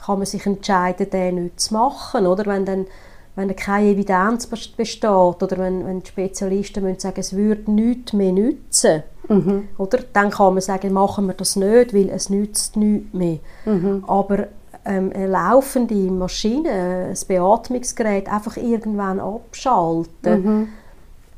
[0.00, 2.28] kann man sich entscheiden, den nicht zu machen.
[2.28, 2.46] Oder?
[2.46, 2.86] Wenn dann
[3.34, 8.32] wenn keine Evidenz besteht oder wenn, wenn die Spezialisten müssen sagen, es würde nichts mehr
[8.32, 9.68] nützen, mhm.
[9.78, 9.98] oder?
[10.12, 13.38] dann kann man sagen, machen wir das nicht, weil es nützt nichts mehr.
[13.64, 14.04] Mhm.
[14.06, 14.46] Aber
[14.84, 20.68] ähm, eine laufende Maschine, ein Beatmungsgerät einfach irgendwann abschalten, mhm.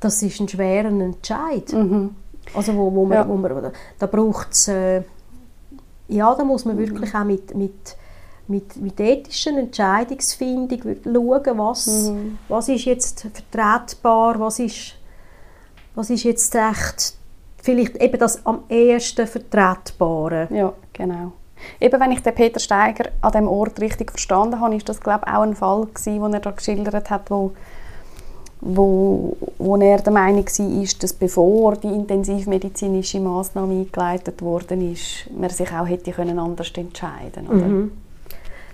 [0.02, 1.72] Das ist ein schwerer Entscheid.
[1.72, 2.14] Mhm.
[2.54, 3.28] Also wo, wo man, ja.
[3.28, 5.02] wo man, da braucht es, äh,
[6.08, 7.96] ja, da muss man wirklich auch mit, mit
[8.48, 12.38] mit, mit ethischen Entscheidungsfindung schauen, was, mhm.
[12.48, 14.94] was ist jetzt vertretbar, was ist,
[15.94, 17.14] was ist jetzt echt
[17.62, 20.48] vielleicht eben das am ehesten Vertretbare.
[20.50, 21.32] Ja, genau.
[21.80, 25.24] Eben, wenn ich den Peter Steiger an dem Ort richtig verstanden habe, ist das glaube
[25.26, 27.52] ich auch ein Fall gewesen, den er da geschildert hat, wo,
[28.64, 35.50] wo, wo er der Meinung war, dass bevor die intensivmedizinische Maßnahme eingeleitet worden ist, man
[35.50, 37.76] sich auch hätte können anders entscheiden können.
[37.76, 37.92] Mhm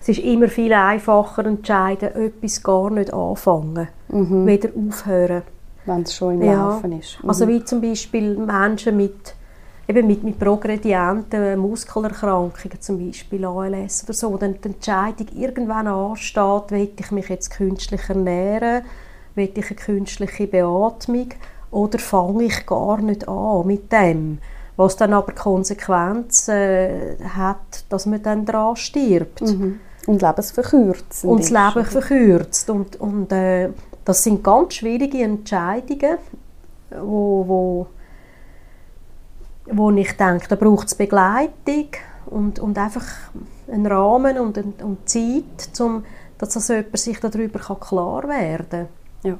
[0.00, 4.46] es ist immer viel einfacher entscheiden, etwas gar nicht anfangen, mhm.
[4.46, 5.42] wieder aufhören.
[5.84, 6.68] Wenn es schon im ja.
[6.68, 7.22] Laufen ist.
[7.22, 7.28] Mhm.
[7.28, 9.34] Also wie zum Beispiel Menschen mit,
[9.86, 16.70] eben mit, mit progredienten Muskelerkrankungen, zum Beispiel ALS oder so, dann die Entscheidung irgendwann ansteht,
[16.70, 18.84] will ich mich jetzt künstlich ernähren,
[19.38, 21.30] will ich eine künstliche Beatmung
[21.70, 24.38] oder fange ich gar nicht an mit dem
[24.78, 29.42] was dann aber Konsequenzen äh, hat, dass man dann daran stirbt.
[29.42, 29.80] Mhm.
[30.06, 31.24] Und lebensverkürzt.
[31.24, 32.70] Und das Leben verkürzt.
[32.70, 33.70] Und, und äh,
[34.04, 36.18] das sind ganz schwierige Entscheidungen,
[36.90, 37.86] wo, wo,
[39.66, 41.88] wo ich denke, da braucht es Begleitung
[42.26, 43.04] und, und einfach
[43.70, 46.04] einen Rahmen und, und Zeit, um,
[46.38, 48.88] dass also jemand sich darüber klar werden kann.
[49.22, 49.38] Ja.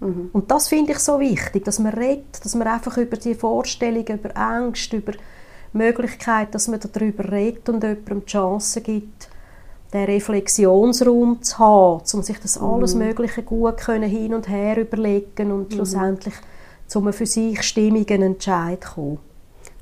[0.00, 0.30] Mhm.
[0.32, 4.18] Und das finde ich so wichtig, dass man redet, dass man einfach über die Vorstellungen,
[4.18, 5.12] über Ängste, über
[5.72, 9.28] Möglichkeit, dass man darüber redet und jemandem die Chance gibt,
[9.92, 13.06] den Reflexionsraum zu haben, um sich das alles mhm.
[13.06, 15.74] Mögliche gut können hin und her überlegen und mhm.
[15.74, 16.34] schlussendlich
[16.86, 19.18] zu einem für sich stimmigen Entscheid kommen.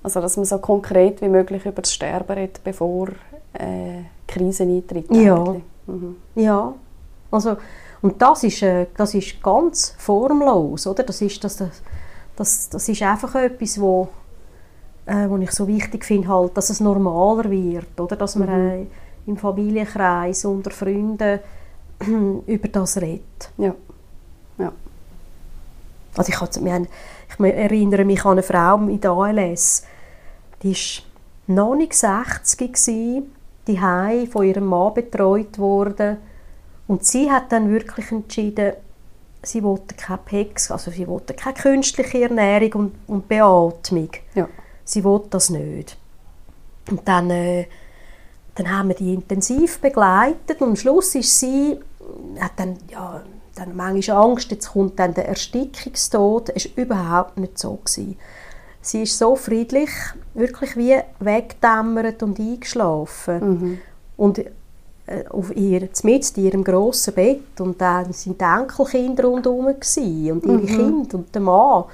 [0.03, 3.09] Also dass man so konkret wie möglich über das Sterben redet, bevor
[3.55, 5.11] äh, Krisen eintritt.
[5.11, 5.57] Ja.
[5.87, 6.17] Mhm.
[6.35, 6.75] ja.
[7.31, 7.57] Also,
[8.01, 11.03] und das ist, äh, das ist ganz formlos, oder?
[11.03, 11.57] Das ist, das,
[12.37, 14.09] das, das ist einfach etwas, wo,
[15.07, 18.17] äh, wo ich so wichtig finde, halt, dass es normaler wird, oder?
[18.17, 18.71] Dass man mhm.
[18.71, 18.87] äh,
[19.27, 21.41] im Familienkreis, unter Freunden
[22.47, 23.51] über das redet.
[23.57, 23.75] Ja.
[24.59, 24.73] ja.
[26.17, 26.89] Also ich, hatte, haben,
[27.29, 29.83] ich erinnere mich an eine Frau mit ALS,
[30.63, 31.05] die war
[31.55, 33.35] noch nicht 60 gewesen,
[33.67, 36.19] die von ihrem Mann betreut wurde
[36.89, 38.73] und sie hat dann wirklich entschieden,
[39.43, 44.11] sie wollte keine PEX, also sie wollte keine künstliche Ernährung und, und Beatmung.
[44.35, 44.49] Ja.
[44.85, 45.97] Sie wollte das nicht.
[46.91, 47.67] Und dann äh,
[48.59, 51.79] dann haben wir die intensiv begleitet und am Schluss ist sie,
[52.41, 53.23] hat dann, ja,
[53.55, 56.51] dann manchmal Angst, jetzt kommt dann der Erstickungstod.
[56.51, 57.77] Es war überhaupt nicht so.
[57.77, 58.17] Gewesen.
[58.81, 59.91] Sie ist so friedlich,
[60.35, 63.41] wirklich wie weggedämmert und eingeschlafen.
[63.41, 63.79] Mhm.
[64.17, 64.45] Und
[65.31, 70.35] auf ihr, mit in ihrem grossen Bett und dann sind die Enkelkinder rundherum und ihre
[70.35, 70.67] mhm.
[70.67, 71.85] Kinder und der Mann.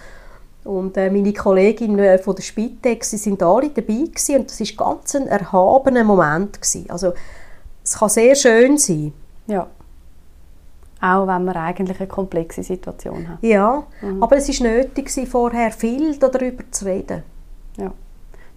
[0.64, 4.60] Und äh, meine Kollegin äh, von der Spitex, sie sind alle dabei gewesen, und das
[4.60, 6.86] ist ganz ein erhabener Moment gewesen.
[6.88, 7.12] Also
[7.82, 9.12] es kann sehr schön sein.
[9.46, 9.66] Ja.
[11.02, 13.38] Auch wenn man eigentlich eine komplexe Situation hat.
[13.42, 14.22] Ja, mhm.
[14.22, 17.22] aber es ist nötig vorher viel darüber zu reden.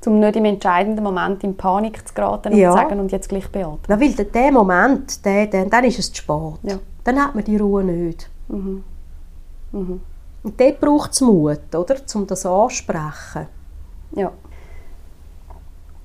[0.06, 2.72] Um nicht im entscheidenden Moment in Panik zu geraten und ja.
[2.72, 3.80] zu sagen, und jetzt gleich beatmen.
[3.90, 6.54] Ja, weil der Moment, der, der, dann ist es zu spät.
[6.64, 6.80] Ja.
[7.04, 8.30] Dann hat man die Ruhe nicht.
[8.48, 8.84] Mhm.
[9.72, 10.02] Mhm.
[10.44, 13.48] Und dort braucht es Mut, oder, um das anzusprechen.
[14.12, 14.32] Ja.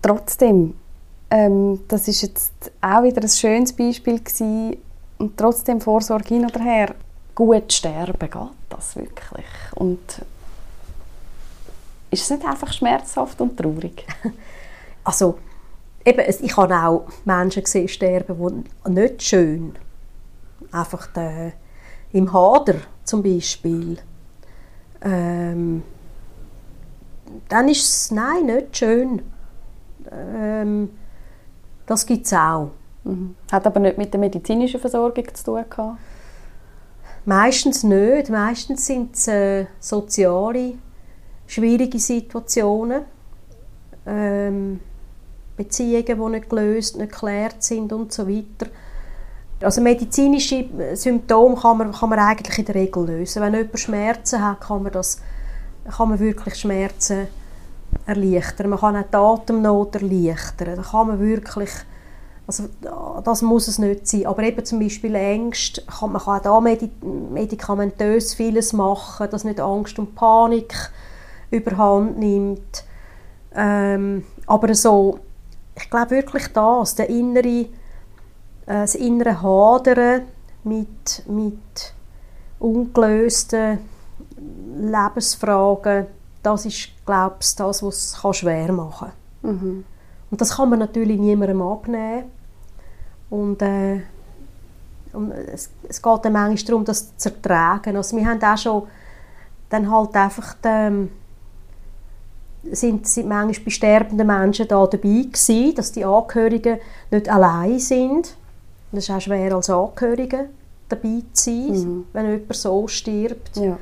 [0.01, 0.75] Trotzdem,
[1.31, 4.79] ähm, das ist jetzt auch wieder ein schönes Beispiel gewesen,
[5.19, 6.95] und trotzdem Vorsorge hin oder her,
[7.35, 8.37] gut sterben geht
[8.69, 9.47] das wirklich.
[9.77, 10.01] Und
[12.13, 14.07] ist es nicht einfach schmerzhaft und traurig?
[15.05, 15.37] Also,
[16.05, 19.75] eben, ich habe auch Menschen gesehen sterben, die nicht schön,
[20.71, 21.55] einfach der,
[22.13, 23.99] im Hader zum Beispiel,
[25.01, 25.83] ähm,
[27.49, 29.23] dann ist es, nein, nicht schön.
[30.11, 30.91] Ähm,
[31.87, 32.71] das gibt es auch.
[33.05, 33.35] Mhm.
[33.51, 35.99] Hat aber nicht mit der medizinischen Versorgung zu tun gehabt?
[37.25, 38.31] Meistens nicht.
[38.31, 40.75] Meistens sind es äh, soziale,
[41.53, 43.03] schwierige Situationen.
[44.07, 44.81] Ähm,
[45.57, 48.71] Beziehungen, die nicht gelöst, nicht geklärt sind und so weiter.
[49.61, 53.43] Also medizinische Symptome kann man, kann man eigentlich in der Regel lösen.
[53.43, 55.21] Wenn jemand Schmerzen hat, kann man, das,
[55.89, 57.29] kann man wirklich Schmerzen
[58.07, 58.71] erleichtern.
[58.71, 60.77] Man kann auch die Atemnot erleichtern.
[60.77, 61.71] Da kann man wirklich,
[62.47, 62.65] also
[63.23, 64.27] das muss es nicht sein.
[64.27, 69.61] Aber eben zum Beispiel Ängste, kann, man kann auch da medikamentös vieles machen, dass nicht
[69.61, 70.75] Angst und Panik
[71.53, 72.85] überhand nimmt.
[73.55, 75.19] Ähm, aber so,
[75.77, 77.67] ich glaube wirklich das, der innere, äh,
[78.67, 80.23] das innere Hadern
[80.65, 81.95] mit, mit
[82.59, 83.79] ungelösten
[84.77, 86.07] Lebensfragen,
[86.43, 89.51] das ist, glaube ich, das, was es schwer machen kann.
[89.51, 89.85] Mhm.
[90.31, 92.25] Und das kann man natürlich niemandem abnehmen.
[93.29, 94.01] Und, äh,
[95.13, 97.97] und es, es, geht dann manchmal darum, das zu ertragen.
[97.97, 98.83] Also wir haben auch schon
[99.69, 101.11] dann halt einfach die, ähm,
[102.71, 106.79] sind, sind manchmal bei sterbenden Menschen da dabei gewesen, dass die Angehörigen
[107.11, 108.37] nicht allein sind.
[108.93, 110.49] Das ist auch schwer als Angehörige
[110.89, 112.05] dabei zu sein, mhm.
[112.13, 113.57] wenn jemand so stirbt.
[113.57, 113.79] Ja.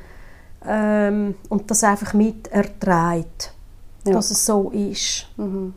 [0.66, 3.52] Ähm, und das einfach mit erträgt,
[4.06, 4.12] ja.
[4.12, 5.26] dass es so ist.
[5.36, 5.74] Mhm.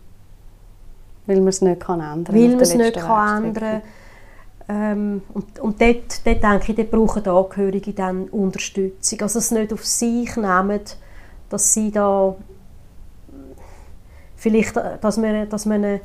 [1.26, 3.82] Weil man es nicht kann ändern Weil man es nicht kann ändern
[4.70, 9.22] ähm, und, und dort, dort denke ich, dort brauchen die Angehörigen dann Unterstützung.
[9.22, 10.82] Also es nicht auf sich nehmen,
[11.50, 12.36] dass sie da
[14.44, 16.02] vielleicht, dass man, dass man eine,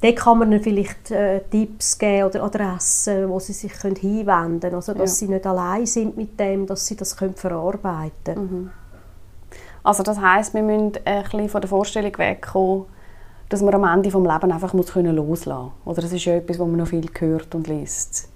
[0.00, 4.60] dort kann man ihnen vielleicht äh, Tipps geben oder Adressen, wo sie sich können hinwenden
[4.60, 5.26] können, also dass ja.
[5.26, 8.52] sie nicht allein sind mit dem, dass sie das können verarbeiten können.
[8.52, 8.70] Mhm.
[9.82, 12.86] Also das heißt, wir müssen ein bisschen von der Vorstellung wegkommen,
[13.48, 15.92] dass man am Ende des Lebens einfach muss können loslassen muss.
[15.92, 18.30] Oder das ist ja etwas, was man noch viel hört und liest.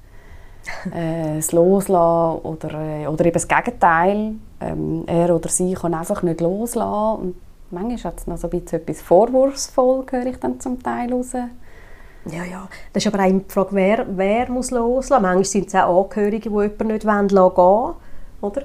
[0.94, 4.34] äh, das Loslassen oder, äh, oder eben das Gegenteil.
[4.60, 7.34] Ähm, er oder sie kann einfach nicht loslassen und
[7.72, 11.32] manchmal hat es noch so ein bisschen etwas vorwurfsvoll, höre ich dann zum Teil raus.
[11.32, 12.68] Ja, ja.
[12.92, 15.22] Das ist aber auch die Frage, wer, wer muss loslassen.
[15.22, 17.94] Manchmal sind es auch Angehörige, die jemanden nicht gehen wollen,
[18.40, 18.62] oder?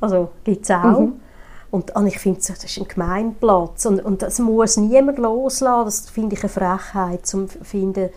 [0.00, 1.00] Also gibt es auch.
[1.00, 1.20] Mhm.
[1.70, 3.86] Und, und ich finde, das ist ein Gemeinplatz.
[3.86, 5.84] Und, und das muss niemand loslassen.
[5.84, 8.08] Das finde ich eine Frechheit, zum finden,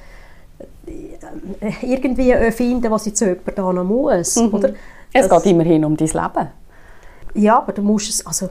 [0.88, 4.38] äh, irgendwie finden, was jetzt jemand da noch muss.
[4.38, 4.54] Mhm.
[4.54, 4.70] Oder?
[5.12, 6.48] Es das, geht immerhin um dein Leben.
[7.36, 8.50] Ja, aber du musst es, also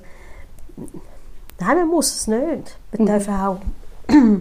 [1.64, 2.76] Nein, man muss es nicht.
[2.90, 3.06] Man mhm.
[3.06, 3.60] darf auch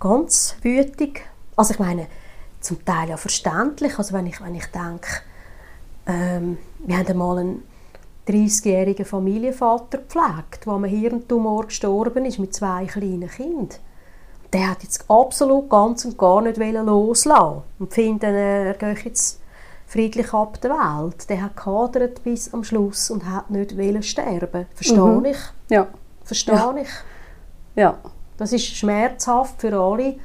[0.00, 1.22] ganz wütig,
[1.56, 2.06] also ich meine,
[2.60, 5.08] zum Teil ja verständlich, also wenn ich, wenn ich denke,
[6.06, 7.62] ähm, wir haben einmal einen
[8.26, 13.78] 30-jährigen Familienvater gepflegt, der am Hirntumor gestorben ist mit zwei kleinen Kindern.
[14.52, 19.40] Der hat jetzt absolut ganz und gar nicht loslassen und findet, er geht jetzt
[19.86, 21.30] friedlich ab der Welt.
[21.30, 23.72] Der hat gehadert bis am Schluss und hat nicht
[24.04, 24.66] sterben.
[24.74, 25.24] Verstehe mhm.
[25.24, 25.38] ich?
[25.70, 25.86] Ja.
[26.28, 26.74] Verstehe ja.
[26.76, 26.88] ich.
[27.74, 27.98] Ja.
[28.36, 30.16] Das ist schmerzhaft für alle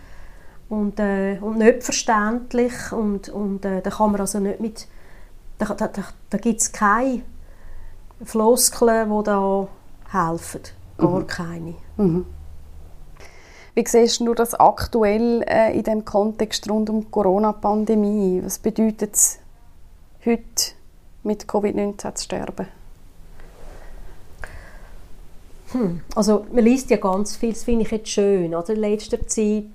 [0.68, 4.88] und, äh, und nicht verständlich und, und äh, da kann man also nicht mit
[5.58, 7.22] da, da, da, da gibt es keine
[8.24, 9.68] Floskeln, die da
[10.12, 10.62] helfen.
[10.98, 11.28] Gar mhm.
[11.28, 11.76] keine.
[11.96, 12.26] Mhm.
[13.74, 18.42] Wie siehst du das aktuell äh, in dem Kontext rund um die Corona-Pandemie?
[18.44, 19.40] Was bedeutet es
[20.26, 20.74] heute
[21.24, 22.68] mit Covid-19 zu sterben?
[25.74, 26.02] Hm.
[26.16, 28.54] Also man liest ja ganz viel, das finde ich jetzt schön.
[28.56, 28.74] Oder?
[28.74, 29.66] In letzter Zeit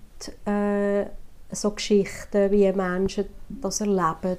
[0.45, 1.07] äh,
[1.51, 4.39] so Geschichten, wie Menschen das erleben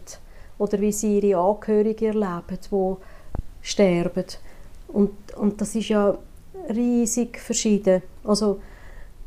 [0.57, 2.95] oder wie sie ihre Angehörigen erleben, die
[3.61, 4.25] sterben.
[4.87, 6.17] Und, und das ist ja
[6.69, 8.01] riesig verschieden.
[8.23, 8.59] Also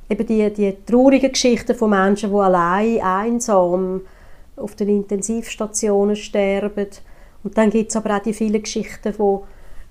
[0.08, 4.02] eben die, die traurigen Geschichten von Menschen, die allein, einsam
[4.56, 6.88] auf den Intensivstationen sterben.
[7.44, 9.44] Und dann gibt es aber auch die vielen Geschichten, wo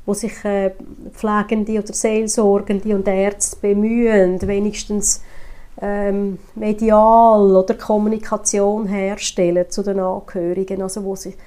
[0.06, 0.72] wo sich äh,
[1.12, 5.22] Pflegende oder Seelsorgende und Ärzte bemühen, wenigstens
[5.80, 11.38] ähm, medial oder Kommunikation herstellen zu den Angehörigen, also wo sich,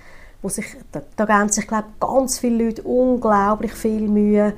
[0.42, 4.54] wo sich da, da geben sich glaube ganz viele Leute unglaublich viel Mühe,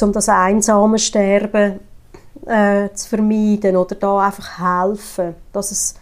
[0.00, 1.80] um das einsame Sterben
[2.46, 5.94] äh, zu vermeiden oder da einfach helfen, dass es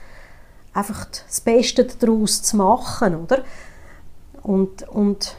[0.72, 3.42] einfach das Beste daraus zu machen, oder?
[4.42, 5.36] Und, und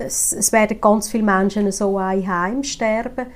[0.00, 3.26] es, es werden ganz viele Menschen so Heim sterben.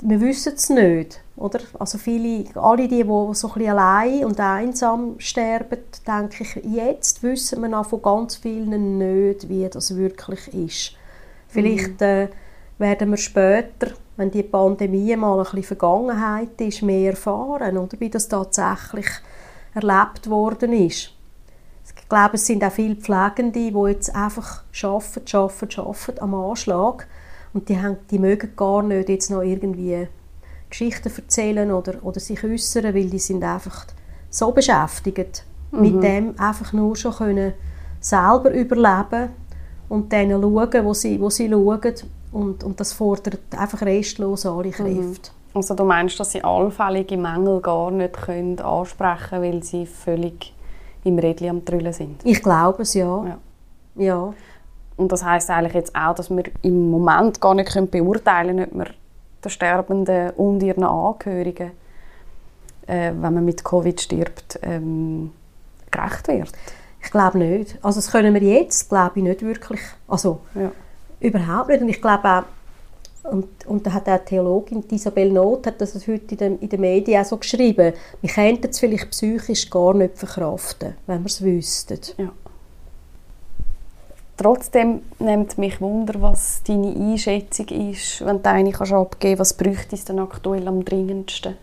[0.00, 1.60] wir wissen es nicht, oder?
[1.78, 7.22] Also viele, alle die, die so ein bisschen allein und einsam sterben, denke ich, jetzt
[7.22, 10.96] wissen wir noch von ganz vielen nicht, wie das wirklich ist.
[11.48, 12.06] Vielleicht mhm.
[12.06, 12.28] äh,
[12.78, 17.98] werden wir später, wenn die Pandemie mal ein bisschen Vergangenheit ist, mehr erfahren, oder?
[18.00, 19.06] Wie das tatsächlich
[19.74, 21.12] erlebt worden ist.
[22.14, 27.08] Ich glaube, es sind auch viele Pflegende, die jetzt einfach arbeiten, arbeiten, arbeiten am Anschlag
[27.52, 30.06] und die, haben, die mögen gar nicht jetzt noch irgendwie
[30.70, 33.86] Geschichten erzählen oder, oder sich äußern, weil die sind einfach
[34.30, 35.80] so beschäftigt mhm.
[35.80, 37.52] mit dem, einfach nur schon können
[37.98, 39.30] selber überleben
[39.88, 41.94] und dann schauen, wo sie, wo sie schauen.
[42.30, 44.72] Und, und das fordert einfach restlos alle mhm.
[44.72, 45.30] Kräfte.
[45.32, 45.56] Mhm.
[45.56, 50.54] Also du meinst, dass sie allfällige Mängel gar nicht können ansprechen können, weil sie völlig
[51.04, 52.20] im Rädchen am Trüllen sind?
[52.24, 53.24] Ich glaube es, ja.
[53.24, 53.38] ja.
[53.96, 54.34] ja.
[54.96, 58.78] Und das heißt eigentlich jetzt auch, dass wir im Moment gar nicht beurteilen können, ob
[58.78, 58.94] wir
[59.44, 61.72] den Sterbenden und ihren Angehörigen,
[62.86, 65.32] äh, wenn man mit Covid stirbt, ähm,
[65.90, 66.52] gerecht wird.
[67.02, 67.78] Ich glaube nicht.
[67.82, 69.80] Also das können wir jetzt, glaube ich, nicht wirklich.
[70.08, 70.70] Also ja.
[71.20, 71.82] überhaupt nicht.
[71.82, 72.42] Und ich glaube auch,
[73.24, 76.68] und, und da hat auch die Theologin Isabel Not hat das heute in den, in
[76.68, 81.26] den Medien auch so geschrieben, wir könnten es vielleicht psychisch gar nicht verkraften, wenn wir
[81.26, 82.00] es wüssten.
[82.18, 82.32] Ja.
[84.36, 89.94] Trotzdem nimmt mich Wunder, was deine Einschätzung ist, wenn du eine kannst abgeben was bräuchte
[89.94, 91.56] es denn aktuell am dringendsten?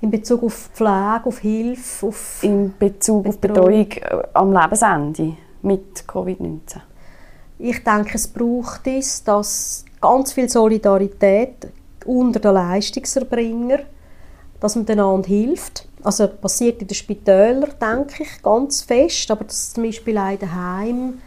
[0.00, 6.04] In Bezug auf Pflege, auf Hilfe, auf In Bezug auf Betreuung äh, am Lebensende mit
[6.06, 6.80] Covid-19?
[7.66, 11.68] Ich denke, es braucht es, dass ganz viel Solidarität
[12.04, 13.82] unter den Leistungserbringern,
[14.60, 19.72] dass man einander hilft also passiert in den Spitälern, denke ich, ganz fest, aber das
[19.72, 21.22] zum Beispiel auch in den Heimen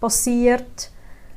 [0.00, 0.90] passiert,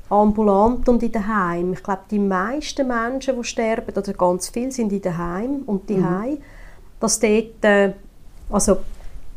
[0.10, 1.74] ambulant und in den Heimen.
[1.74, 5.90] Ich glaube, die meisten Menschen, die sterben, oder ganz viele, sind in den Heimen und
[5.90, 6.38] die mhm.
[7.02, 7.94] dass dort äh,
[8.50, 8.78] also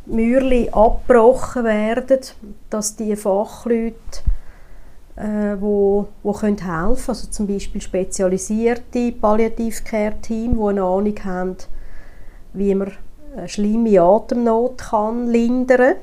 [0.06, 2.20] Mürli abgebrochen werden,
[2.70, 3.96] dass die Fachleute
[5.18, 11.56] äh, wo, wo können helfen also zum Beispiel spezialisierte Palliativcare-Team, die eine Ahnung haben,
[12.52, 12.92] wie man
[13.36, 15.96] eine schlimme Atemnot kann lindern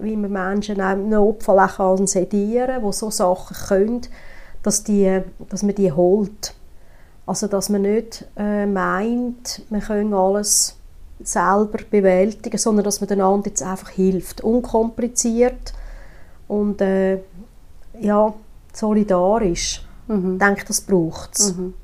[0.00, 4.00] wie man Menschen im Notfall auch kann sedieren wo so Sachen können,
[4.62, 6.54] dass, die, dass man die holt.
[7.26, 10.76] Also dass man nicht äh, meint, man könne alles
[11.20, 15.74] selber bewältigen, sondern dass man den anderen jetzt einfach hilft, unkompliziert
[16.46, 17.18] und äh,
[18.00, 18.32] ja,
[18.72, 19.82] solidarisch.
[20.06, 20.34] Mhm.
[20.34, 21.56] Ich denke, das braucht es.
[21.56, 21.74] Mhm.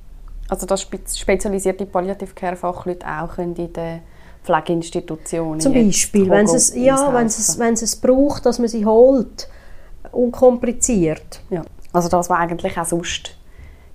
[0.48, 4.02] Also dass spezialisierte Palliative-Care-Fachleute auch in den
[4.44, 5.60] Pflegeinstitutionen.
[5.60, 9.48] Zum Beispiel, wenn es, ja, wenn es, wenn es es braucht, dass man sie holt,
[10.12, 11.40] unkompliziert.
[11.50, 11.62] Ja.
[11.92, 13.36] Also das, was eigentlich auch sonst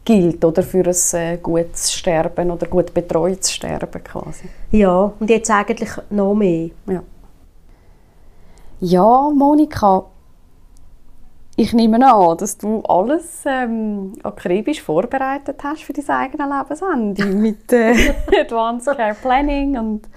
[0.04, 4.50] gilt, oder für ein äh, gutes Sterben oder gut betreutes Sterben quasi.
[4.72, 6.70] Ja, und jetzt eigentlich noch mehr.
[6.88, 7.04] Ja,
[8.80, 10.06] ja Monika,
[11.60, 17.74] ich nehme an, dass du alles ähm, akribisch vorbereitet hast für dein eigenes Lebensende mit
[17.74, 20.07] äh, Advanced Care Planning und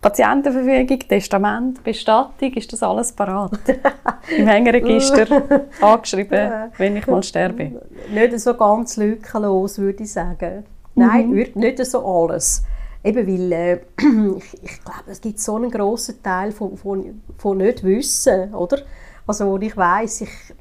[0.00, 2.52] Patientenverfügung, Testament, Bestattung.
[2.52, 3.58] Ist das alles parat?
[4.38, 5.42] Im Hängeregister
[5.80, 7.72] angeschrieben, wenn ich mal sterbe?
[8.12, 10.64] Nicht so ganz lückenlos, würde ich sagen.
[10.94, 11.48] Nein, mhm.
[11.54, 12.62] nicht so alles.
[13.02, 13.80] Eben weil, äh,
[14.38, 18.78] ich, ich glaube, es gibt so einen grossen Teil von, von, von nicht wissen, oder?
[19.26, 20.54] Also, wo ich weiß ich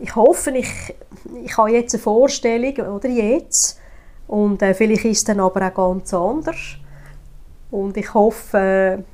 [0.00, 0.94] ich hoffe, ich,
[1.44, 3.78] ich habe jetzt eine Vorstellung, oder jetzt,
[4.26, 6.76] und äh, vielleicht ist es dann aber auch ganz anders.
[7.70, 9.04] Und ich hoffe,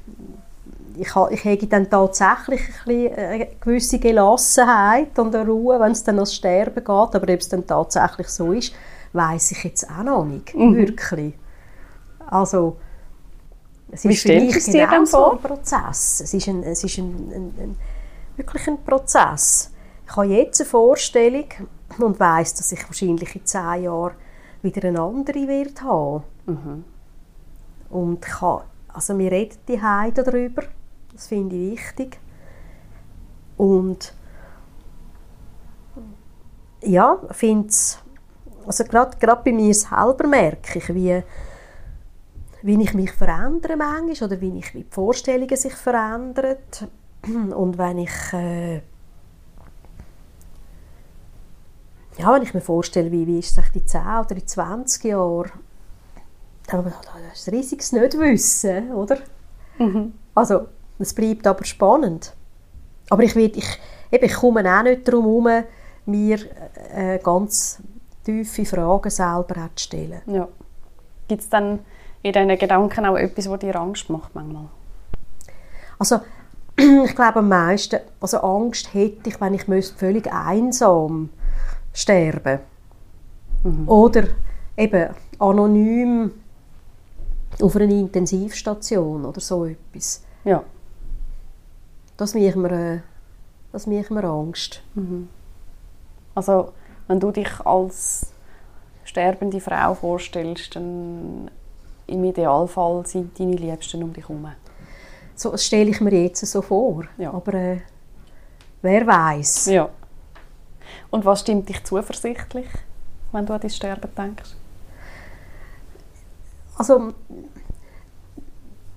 [0.97, 6.17] ich, ich habe dann tatsächlich ein eine gewisse Gelassenheit und eine Ruhe, wenn es dann
[6.17, 6.89] ans Sterben geht.
[6.89, 8.73] Aber ob es dann tatsächlich so ist,
[9.13, 10.77] weiß ich jetzt auch noch nicht, mhm.
[10.77, 11.35] wirklich.
[12.27, 12.77] Also,
[13.91, 16.21] es ist Wie für mich genau so ein Prozess.
[16.21, 17.77] Es ist, ein, es ist ein, ein, ein,
[18.37, 19.71] wirklich ein Prozess.
[20.09, 21.45] Ich habe jetzt eine Vorstellung
[21.99, 24.15] und weiß, dass ich wahrscheinlich in zehn Jahren
[24.63, 26.25] wieder eine andere wird haben.
[26.47, 26.85] Mhm.
[27.91, 30.63] Und ich habe, also wir reden die Heide darüber.
[31.13, 32.19] Das finde ich wichtig.
[33.59, 34.15] Und
[36.83, 37.75] ja, finde
[38.67, 41.23] also gerade, gerade bei mir selber merke ich, wie,
[42.63, 46.57] wie ich mich verändere manchmal oder wie, ich, wie die Vorstellungen sich verändern.
[47.55, 48.81] Und wenn ich äh,
[52.19, 55.51] ja, wenn ich mir vorstelle, wie, wie ist es in 10 oder in 20 Jahren,
[56.67, 59.19] dann das ist ein riesiges Nichtwissen, oder?
[59.79, 60.13] Mhm.
[60.35, 60.67] Also,
[60.99, 62.35] es bleibt aber spannend.
[63.09, 63.79] Aber ich, will, ich,
[64.11, 65.65] eben, ich komme auch nicht darum herum,
[66.07, 66.39] mir
[66.95, 67.81] äh, ganz
[68.25, 70.21] tiefe Fragen selber auch zu stellen.
[70.27, 70.49] Ja.
[71.29, 71.81] Gibt es dann
[72.23, 74.67] in diesen Gedanken auch etwas, was dir Angst macht manchmal?
[75.99, 76.21] Also
[76.77, 81.31] ich glaube am meisten, also Angst hätte ich, wenn ich müsste völlig einsam
[81.99, 82.61] sterben
[83.65, 83.89] mhm.
[83.89, 84.25] oder
[84.77, 86.31] eben anonym
[87.61, 90.23] auf einer Intensivstation oder so etwas.
[90.45, 90.63] Ja.
[92.17, 93.01] Das macht mir, äh,
[93.73, 94.83] das macht mir Angst.
[94.95, 95.29] Mhm.
[96.35, 96.73] Also
[97.09, 98.33] wenn du dich als
[99.05, 101.51] sterbende Frau vorstellst, dann
[102.07, 104.47] im Idealfall sind deine Liebsten um dich herum.
[105.35, 107.05] So das stelle ich mir jetzt so vor.
[107.17, 107.33] Ja.
[107.33, 107.81] Aber äh,
[108.83, 109.67] wer weiß?
[109.67, 109.91] Ja.
[111.11, 112.67] Und was stimmt dich zuversichtlich,
[113.33, 114.55] wenn du an dein Sterben denkst?
[116.77, 117.15] Also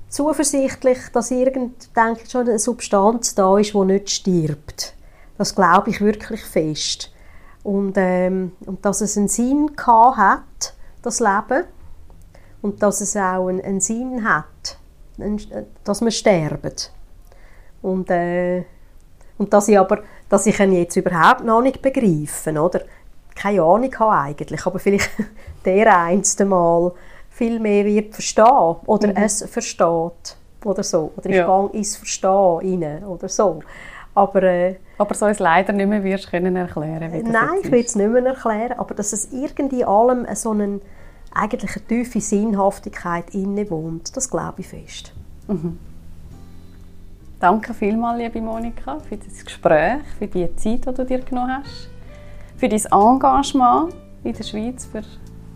[0.09, 4.93] zuversichtlich, dass irgend denke schon eine Substanz da ist, die nicht stirbt.
[5.37, 7.11] Das glaube ich wirklich fest.
[7.63, 11.65] Und, ähm, und dass es einen Sinn hat, das Leben,
[12.61, 14.77] und dass es auch einen, einen Sinn hat,
[15.83, 16.73] dass wir sterben.
[17.81, 18.63] Und, äh,
[19.37, 22.81] und dass ich aber, dass ich ihn jetzt überhaupt noch nicht begreife, oder?
[23.35, 25.09] Keine Ahnung habe eigentlich, aber vielleicht
[25.65, 26.93] der einste Mal
[27.29, 29.17] viel mehr wird verstehen oder mhm.
[29.17, 31.11] es versteht oder so.
[31.17, 31.45] Oder ich ja.
[31.45, 33.59] gehe ins Verstehen rein oder so.
[34.15, 37.83] Aber, äh, aber so es leider nicht mehr wirst können erklären wie Nein, ich will
[37.83, 40.81] es nicht mehr erklären, aber dass es irgendwie allem so einen,
[41.33, 45.13] eigentlich eine tiefe Sinnhaftigkeit innewohnt, das glaube ich fest.
[45.47, 45.77] Mhm.
[47.41, 51.89] Danke vielmals, liebe Monika, für das Gespräch, für die Zeit, die du dir genommen hast,
[52.55, 55.01] für dein Engagement in der Schweiz für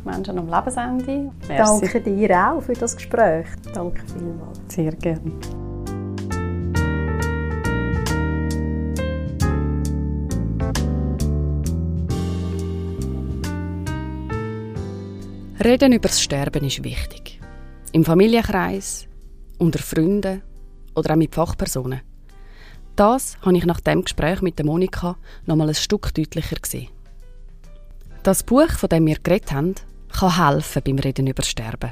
[0.04, 1.32] Menschen am Lebensende.
[1.48, 1.82] Merci.
[1.82, 3.46] Danke dir auch für das Gespräch.
[3.72, 4.60] Danke vielmals.
[4.68, 5.32] Sehr gerne.
[15.64, 17.40] Reden über das Sterben ist wichtig.
[17.92, 19.08] Im Familienkreis,
[19.60, 20.42] unter Freunden
[20.96, 22.02] oder auch mit Fachpersonen.
[22.96, 26.90] Das habe ich nach dem Gespräch mit der Monika noch mal ein Stück deutlicher gesehen.
[28.24, 29.76] Das Buch, von dem wir geredet haben,
[30.12, 31.92] kann helfen beim Reden über Sterben.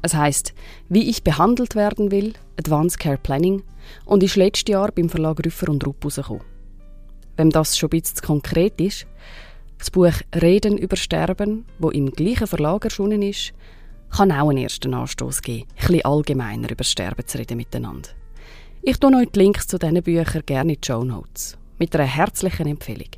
[0.00, 0.54] Es heißt,
[0.88, 3.62] wie ich behandelt werden will, Advanced Care Planning,
[4.04, 6.42] und ist letztes Jahr beim Verlag Rüffer und Rupp rausgekommen.
[7.36, 9.06] Wenn das schon ein bisschen konkret ist,
[9.78, 13.52] das Buch Reden über Sterben, wo im gleichen Verlag erschienen ist,
[14.10, 18.10] kann auch einen ersten Anstoß geben, ein bisschen allgemeiner über Sterben zu reden miteinander.
[18.86, 21.56] Ich tue euch die Links zu diesen Büchern gerne in die Show Notes.
[21.78, 23.08] Mit einer herzlichen Empfehlung.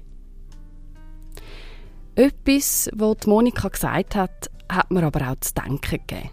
[2.15, 6.31] Etwas, was Monika gesagt hat, hat mir aber auch zu denken gegeben.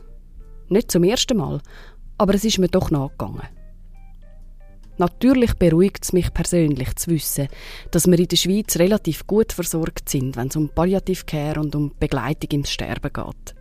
[0.69, 1.61] Nicht zum ersten Mal,
[2.19, 3.47] aber es ist mir doch nachgegangen.
[4.99, 7.47] Natürlich beruhigt es mich persönlich zu wissen,
[7.89, 11.91] dass wir in der Schweiz relativ gut versorgt sind, wenn es um Palliativcare und um
[11.99, 13.55] Begleitung im Sterben geht.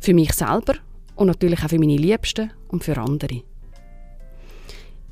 [0.00, 0.74] Für mich selber
[1.16, 3.42] und natürlich auch für meine Liebsten und für andere.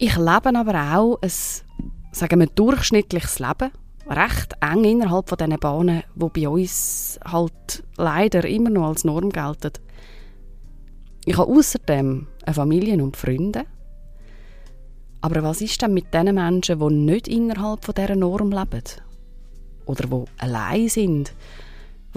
[0.02, 1.30] Ich lebe aber auch ein,
[2.10, 3.70] sagen wir, durchschnittliches Leben,
[4.08, 9.28] recht eng innerhalb von diesen Bahnen, wo bei uns halt leider immer noch als Norm
[9.28, 9.72] gelten.
[11.26, 13.66] Ich habe außerdem eine Familie und Freunde,
[15.20, 18.82] aber was ist denn mit den Menschen, die nicht innerhalb von dieser Norm leben?
[19.84, 21.34] Oder die allein sind?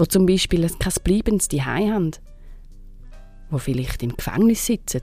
[0.00, 2.12] Die zum Beispiel kein bleibendes Zuhause haben?
[3.52, 5.02] Die vielleicht im Gefängnis sitzen?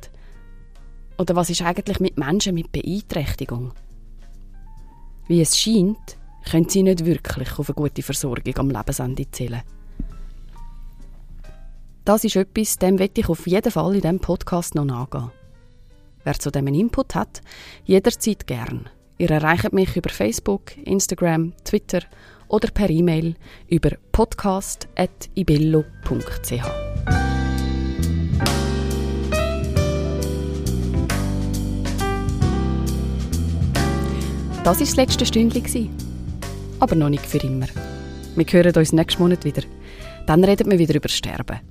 [1.18, 3.74] Oder was ist eigentlich mit Menschen mit Beeinträchtigung?
[5.28, 6.18] Wie es scheint,
[6.50, 9.62] können sie nicht wirklich auf eine gute Versorgung am Lebensende zählen.
[12.04, 15.32] Das ist etwas, dem ich auf jeden Fall in diesem Podcast noch nachgehen.
[16.24, 17.42] Wer zu dem einen Input hat,
[17.86, 18.90] jederzeit gern.
[19.18, 22.02] Ihr erreicht mich über Facebook, Instagram, Twitter
[22.48, 23.36] oder per E-Mail
[23.68, 26.91] über podcast.ibello.ch.
[34.64, 35.90] Das war das letzte Stündchen.
[36.80, 37.66] Aber noch nicht für immer.
[38.36, 39.64] Wir hören uns nächsten Monat wieder.
[40.28, 41.62] Dann reden wir wieder über Sterben.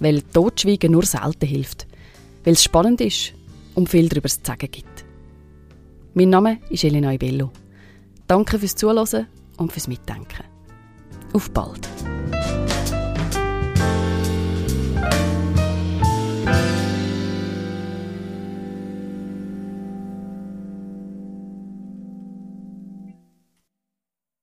[0.00, 1.86] Weil Totschweigen nur selten hilft.
[2.44, 3.32] Weil es spannend ist
[3.74, 5.06] und viel darüber zu sagen gibt.
[6.12, 7.50] Mein Name ist Elena Ibello.
[8.26, 9.26] Danke fürs Zuhören
[9.56, 10.44] und fürs Mitdenken.
[11.32, 11.88] Auf bald!